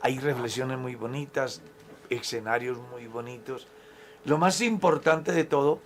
[0.00, 1.60] Hay reflexiones muy bonitas,
[2.10, 3.66] escenarios muy bonitos.
[4.24, 5.80] Lo más importante de todo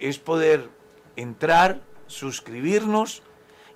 [0.00, 0.68] es poder
[1.14, 3.22] entrar, suscribirnos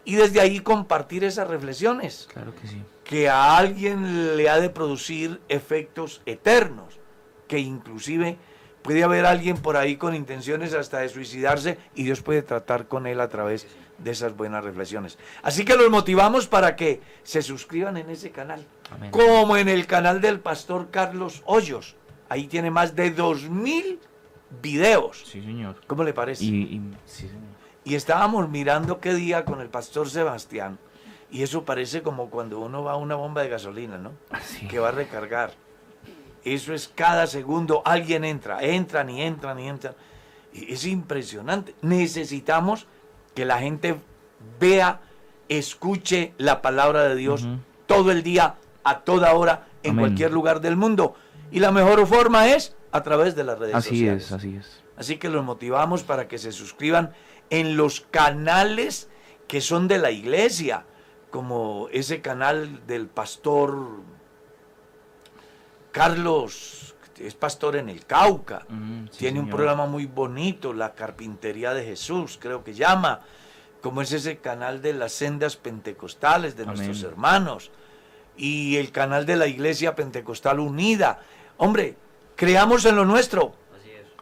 [0.05, 2.83] y desde ahí compartir esas reflexiones Claro que sí.
[3.05, 6.99] que a alguien le ha de producir efectos eternos,
[7.47, 8.37] que inclusive
[8.83, 13.07] puede haber alguien por ahí con intenciones hasta de suicidarse y Dios puede tratar con
[13.07, 13.67] él a través
[13.99, 15.19] de esas buenas reflexiones.
[15.43, 19.11] Así que los motivamos para que se suscriban en ese canal, Amén.
[19.11, 21.97] como en el canal del pastor Carlos Hoyos.
[22.31, 23.99] Ahí tiene más de 2.000
[24.63, 25.25] videos.
[25.27, 25.81] Sí, señor.
[25.87, 26.45] ¿Cómo le parece?
[26.45, 27.58] Y, y- sí, señor.
[27.89, 30.79] Y estábamos mirando qué día con el pastor Sebastián.
[31.31, 34.13] Y eso parece como cuando uno va a una bomba de gasolina, ¿no?
[34.29, 34.69] Así.
[34.69, 35.53] Que va a recargar.
[36.45, 37.81] Eso es cada segundo.
[37.87, 39.95] Alguien entra, entran y entran y entran.
[40.53, 41.75] Y es impresionante.
[41.81, 42.87] Necesitamos
[43.35, 43.99] que la gente
[44.61, 45.01] vea,
[45.49, 47.49] escuche la palabra de Dios
[47.87, 50.05] todo el día, a toda hora, en Amén.
[50.05, 51.15] cualquier lugar del mundo.
[51.51, 54.25] Y la mejor forma es a través de las redes Así sociales.
[54.27, 54.83] es, así es.
[54.99, 57.15] Así que los motivamos para que se suscriban
[57.51, 59.09] en los canales
[59.47, 60.85] que son de la iglesia,
[61.31, 64.03] como ese canal del pastor
[65.93, 68.65] Carlos, que es pastor en el Cauca.
[68.69, 73.21] Mm, sí, Tiene un programa muy bonito, La Carpintería de Jesús, creo que llama,
[73.81, 76.77] como es ese canal de las sendas pentecostales de Amén.
[76.77, 77.71] nuestros hermanos
[78.37, 81.21] y el canal de la Iglesia Pentecostal Unida.
[81.57, 81.97] Hombre,
[82.37, 83.55] creamos en lo nuestro,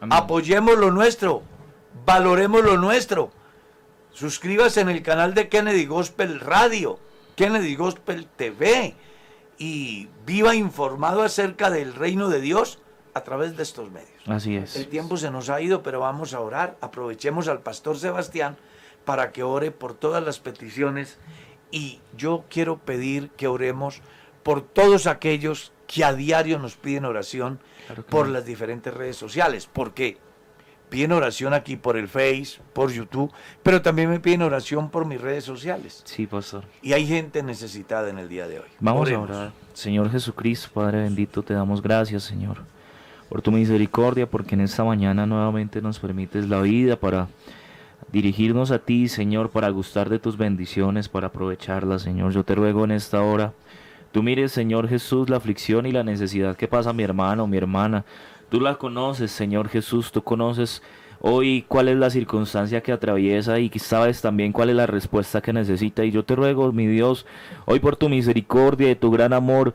[0.09, 1.43] apoyemos lo nuestro,
[2.05, 3.31] valoremos lo nuestro.
[4.11, 6.99] Suscríbase en el canal de Kennedy Gospel Radio,
[7.35, 8.95] Kennedy Gospel TV
[9.57, 12.79] y viva informado acerca del reino de Dios
[13.13, 14.09] a través de estos medios.
[14.27, 14.89] Así El es.
[14.89, 16.77] tiempo se nos ha ido, pero vamos a orar.
[16.81, 18.57] Aprovechemos al pastor Sebastián
[19.05, 21.17] para que ore por todas las peticiones
[21.71, 24.01] y yo quiero pedir que oremos
[24.43, 29.67] por todos aquellos que a diario nos piden oración Claro por las diferentes redes sociales.
[29.67, 30.17] ¿Por qué?
[30.89, 33.31] Piden oración aquí por el Face, por YouTube,
[33.63, 36.01] pero también me piden oración por mis redes sociales.
[36.05, 36.63] Sí, pastor.
[36.81, 38.67] Y hay gente necesitada en el día de hoy.
[38.79, 39.29] Vamos Oremos.
[39.29, 39.51] a orar.
[39.73, 42.63] Señor Jesucristo, Padre bendito, te damos gracias, Señor,
[43.29, 47.27] por tu misericordia, porque en esta mañana nuevamente nos permites la vida para
[48.11, 52.31] dirigirnos a ti, Señor, para gustar de tus bendiciones, para aprovecharlas, Señor.
[52.31, 53.53] Yo te ruego en esta hora,
[54.11, 58.05] tú mires, Señor Jesús, la aflicción y la necesidad que pasa mi hermano mi hermana.
[58.49, 60.81] Tú la conoces, Señor Jesús, tú conoces
[61.19, 65.53] hoy cuál es la circunstancia que atraviesa y sabes también cuál es la respuesta que
[65.53, 66.05] necesita.
[66.05, 67.25] Y yo te ruego, mi Dios,
[67.65, 69.73] hoy por tu misericordia y tu gran amor,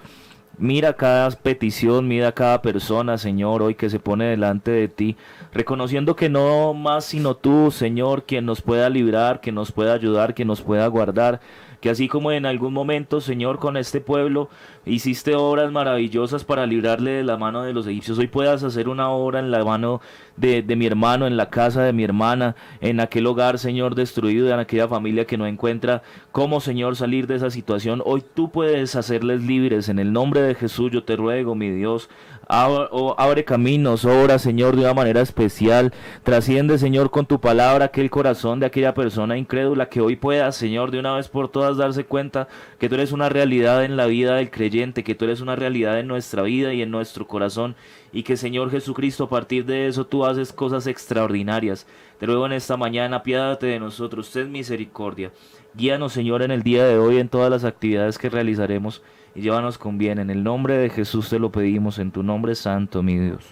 [0.59, 5.17] Mira cada petición, mira cada persona, Señor, hoy que se pone delante de ti,
[5.53, 10.35] reconociendo que no más sino tú, Señor, quien nos pueda librar, que nos pueda ayudar,
[10.35, 11.41] que nos pueda guardar,
[11.83, 14.49] que así como en algún momento, Señor, con este pueblo
[14.87, 19.11] hiciste obras maravillosas para librarle de la mano de los egipcios, hoy puedas hacer una
[19.11, 20.01] obra en la mano
[20.37, 24.49] de, de mi hermano, en la casa de mi hermana, en aquel hogar, Señor, destruido,
[24.49, 28.01] en aquella familia que no encuentra cómo, Señor, salir de esa situación.
[28.05, 29.89] Hoy tú puedes hacerles libres.
[29.89, 32.09] En el nombre de Jesús yo te ruego, mi Dios,
[32.49, 35.93] Abre, caminos, obra, Señor, de una manera especial.
[36.23, 40.91] Trasciende, Señor, con tu palabra aquel corazón de aquella persona incrédula que hoy pueda, Señor,
[40.91, 44.37] de una vez por todas darse cuenta que tú eres una realidad en la vida
[44.37, 47.77] del creyente, que tú eres una realidad en nuestra vida y en nuestro corazón.
[48.13, 51.87] Y que, Señor Jesucristo, a partir de eso tú haces cosas extraordinarias.
[52.19, 55.33] Te ruego en esta mañana, apiádate de nosotros, ten misericordia.
[55.75, 59.03] Guíanos, Señor, en el día de hoy en todas las actividades que realizaremos
[59.35, 60.19] y llévanos con bien.
[60.19, 63.45] En el nombre de Jesús te lo pedimos, en tu nombre santo, mi Dios.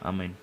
[0.00, 0.36] Amén.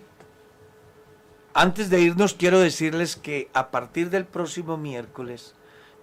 [1.53, 5.55] Antes de irnos, quiero decirles que a partir del próximo miércoles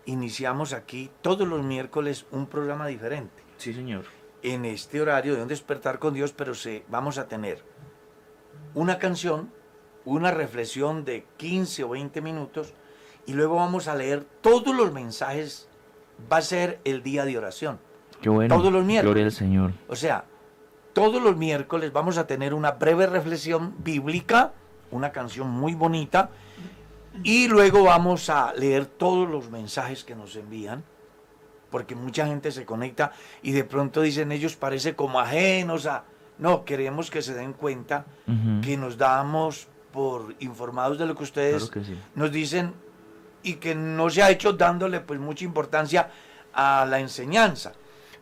[0.05, 3.43] iniciamos aquí todos los miércoles un programa diferente.
[3.57, 4.05] Sí, señor.
[4.43, 7.63] En este horario de un despertar con Dios, pero se, vamos a tener
[8.75, 9.51] una canción,
[10.05, 12.75] una reflexión de 15 o 20 minutos
[13.25, 15.69] y luego vamos a leer todos los mensajes.
[16.31, 17.79] Va a ser el día de oración.
[18.21, 18.57] Qué bueno.
[18.57, 19.05] Todos los miércoles.
[19.05, 19.73] Gloria al Señor.
[19.89, 20.25] O sea,
[20.93, 24.53] todos los miércoles vamos a tener una breve reflexión bíblica,
[24.91, 26.31] una canción muy bonita,
[27.23, 30.85] y luego vamos a leer todos los mensajes que nos envían,
[31.71, 33.13] porque mucha gente se conecta
[33.43, 36.05] y de pronto dicen ellos parece como ajenos a...
[36.39, 38.05] No, queremos que se den cuenta
[38.63, 41.99] que nos damos por informados de lo que ustedes Claro que sí.
[42.15, 42.75] nos dicen
[43.43, 46.11] y que no se ha hecho dándole pues mucha importancia
[46.53, 47.73] a la enseñanza.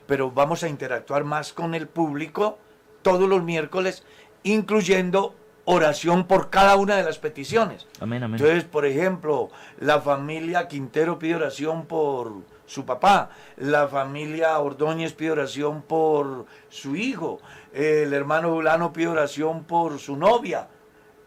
[0.06, 2.58] Pero vamos a interactuar más con el público
[3.02, 4.04] todos los miércoles,
[4.42, 5.34] incluyendo
[5.64, 7.86] oración por cada una de las peticiones.
[8.00, 8.38] Amén, amén.
[8.40, 9.50] Entonces, por ejemplo,
[9.80, 12.32] la familia Quintero pide oración por
[12.66, 17.40] su papá, la familia Ordóñez pide oración por su hijo,
[17.72, 20.68] el hermano Bulano pide oración por su novia,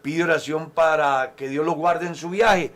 [0.02, 2.72] pide oración para que Dios lo guarde en su viaje.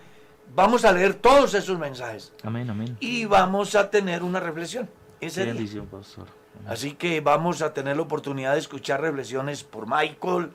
[0.54, 2.96] Vamos a leer todos esos mensajes Amén, amén.
[3.00, 4.88] y vamos a tener una reflexión.
[5.22, 5.54] Ese Qué día.
[5.54, 6.26] bendición, pastor.
[6.66, 10.50] Así que vamos a tener la oportunidad de escuchar reflexiones por Michael,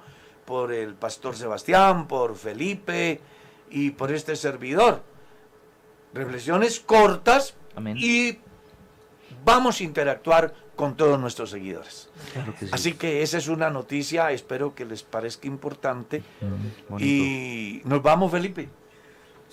[0.45, 3.21] por el pastor Sebastián, por Felipe
[3.71, 5.03] y por este servidor.
[6.13, 7.95] Reflexiones cortas Amén.
[7.97, 8.39] y
[9.45, 12.09] vamos a interactuar con todos nuestros seguidores.
[12.33, 12.71] Claro que sí.
[12.73, 16.23] Así que esa es una noticia, espero que les parezca importante.
[16.89, 16.97] Mm.
[16.99, 18.67] Y nos vamos, Felipe.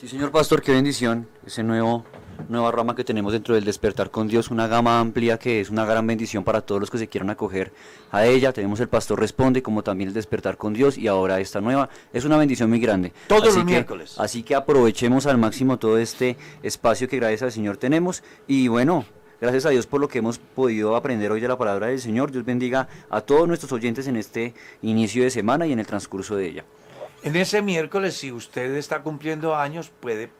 [0.05, 1.27] Sí, señor pastor, qué bendición.
[1.47, 2.05] Ese nuevo,
[2.51, 5.87] nueva rama que tenemos dentro del despertar con Dios, una gama amplia que es una
[5.87, 7.73] gran bendición para todos los que se quieran acoger
[8.11, 8.53] a ella.
[8.53, 11.89] Tenemos el pastor responde, como también el despertar con Dios y ahora esta nueva.
[12.13, 13.15] Es una bendición muy grande.
[13.29, 14.17] Todos Así los que- miércoles.
[14.19, 18.23] Así que aprovechemos al máximo todo este espacio que gracias al Señor tenemos.
[18.47, 19.07] Y bueno,
[19.41, 22.31] gracias a Dios por lo que hemos podido aprender hoy de la palabra del Señor.
[22.31, 24.53] Dios bendiga a todos nuestros oyentes en este
[24.83, 26.65] inicio de semana y en el transcurso de ella.
[27.25, 30.31] En ese miércoles, si usted está cumpliendo años, puede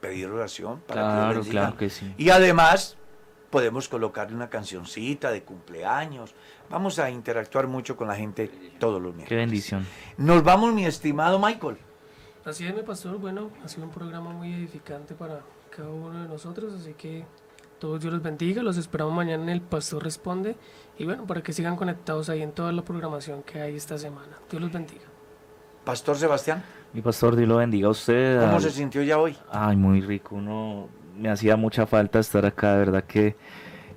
[0.00, 1.52] pedir oración para que Dios Claro, bendiga.
[1.62, 2.14] claro que sí.
[2.16, 2.96] Y además,
[3.50, 6.34] podemos colocarle una cancioncita de cumpleaños.
[6.70, 8.48] Vamos a interactuar mucho con la gente
[8.78, 9.42] todos los Qué miércoles.
[9.46, 9.86] bendición.
[10.16, 11.76] Nos vamos, mi estimado Michael.
[12.44, 13.18] Así es, mi pastor.
[13.18, 15.40] Bueno, ha sido un programa muy edificante para
[15.74, 17.24] cada uno de nosotros, así que
[17.80, 18.62] todos Dios los bendiga.
[18.62, 20.54] Los esperamos mañana en El Pastor Responde.
[20.96, 24.38] Y bueno, para que sigan conectados ahí en toda la programación que hay esta semana.
[24.48, 25.02] Dios los bendiga.
[25.90, 26.62] Pastor Sebastián,
[26.92, 28.38] Mi pastor, Dios lo bendiga a usted.
[28.42, 29.36] ¿cómo al- se sintió ya hoy?
[29.50, 30.36] Ay, muy rico.
[30.36, 30.88] Uno
[31.18, 33.34] me hacía mucha falta estar acá, de verdad que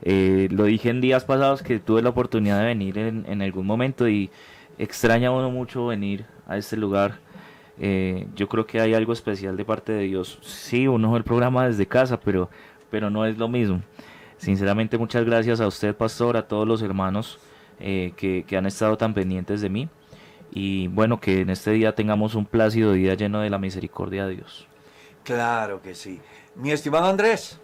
[0.02, 3.68] eh, lo dije en días pasados que tuve la oportunidad de venir en, en algún
[3.68, 4.32] momento y
[4.80, 7.20] extraña uno mucho venir a este lugar.
[7.80, 10.40] Eh, yo creo que hay algo especial de parte de Dios.
[10.42, 12.50] Sí, uno ve el programa desde casa, pero,
[12.90, 13.84] pero no es lo mismo.
[14.38, 17.38] Sinceramente, muchas gracias a usted, pastor, a todos los hermanos
[17.80, 19.90] eh, que, que han estado tan pendientes de mí.
[20.56, 24.36] Y bueno, que en este día tengamos un plácido día lleno de la misericordia de
[24.36, 24.68] Dios.
[25.24, 26.22] Claro que sí.
[26.56, 27.60] Mi estimado Andrés.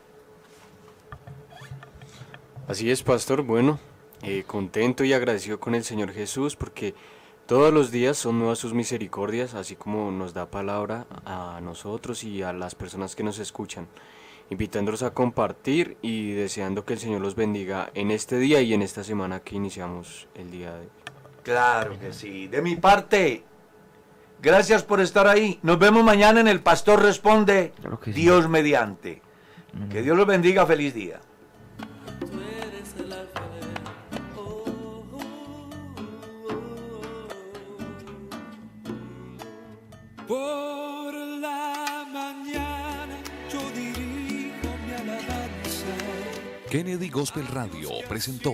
[2.67, 3.43] Así es, pastor.
[3.43, 3.79] Bueno,
[4.23, 6.95] eh, contento y agradecido con el Señor Jesús porque
[7.45, 12.41] todos los días son nuevas sus misericordias, así como nos da palabra a nosotros y
[12.41, 13.87] a las personas que nos escuchan,
[14.49, 18.81] invitándolos a compartir y deseando que el Señor los bendiga en este día y en
[18.81, 20.98] esta semana que iniciamos el día de hoy.
[21.43, 22.47] Claro que sí.
[22.47, 23.43] De mi parte,
[24.41, 25.59] gracias por estar ahí.
[25.63, 28.21] Nos vemos mañana en El Pastor Responde, Claro que sí.
[28.21, 29.21] Dios mediante.
[29.91, 30.65] Que Dios los bendiga.
[30.65, 31.19] Feliz día.
[32.19, 32.27] Tú
[32.61, 33.69] eres el alfarero.
[40.27, 43.17] Por la mañana
[43.51, 45.95] yo dirijo mi alabanza.
[46.69, 48.53] Kennedy Gospel Radio presentó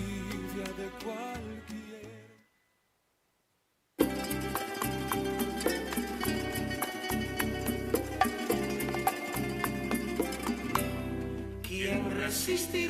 [12.51, 12.71] existir.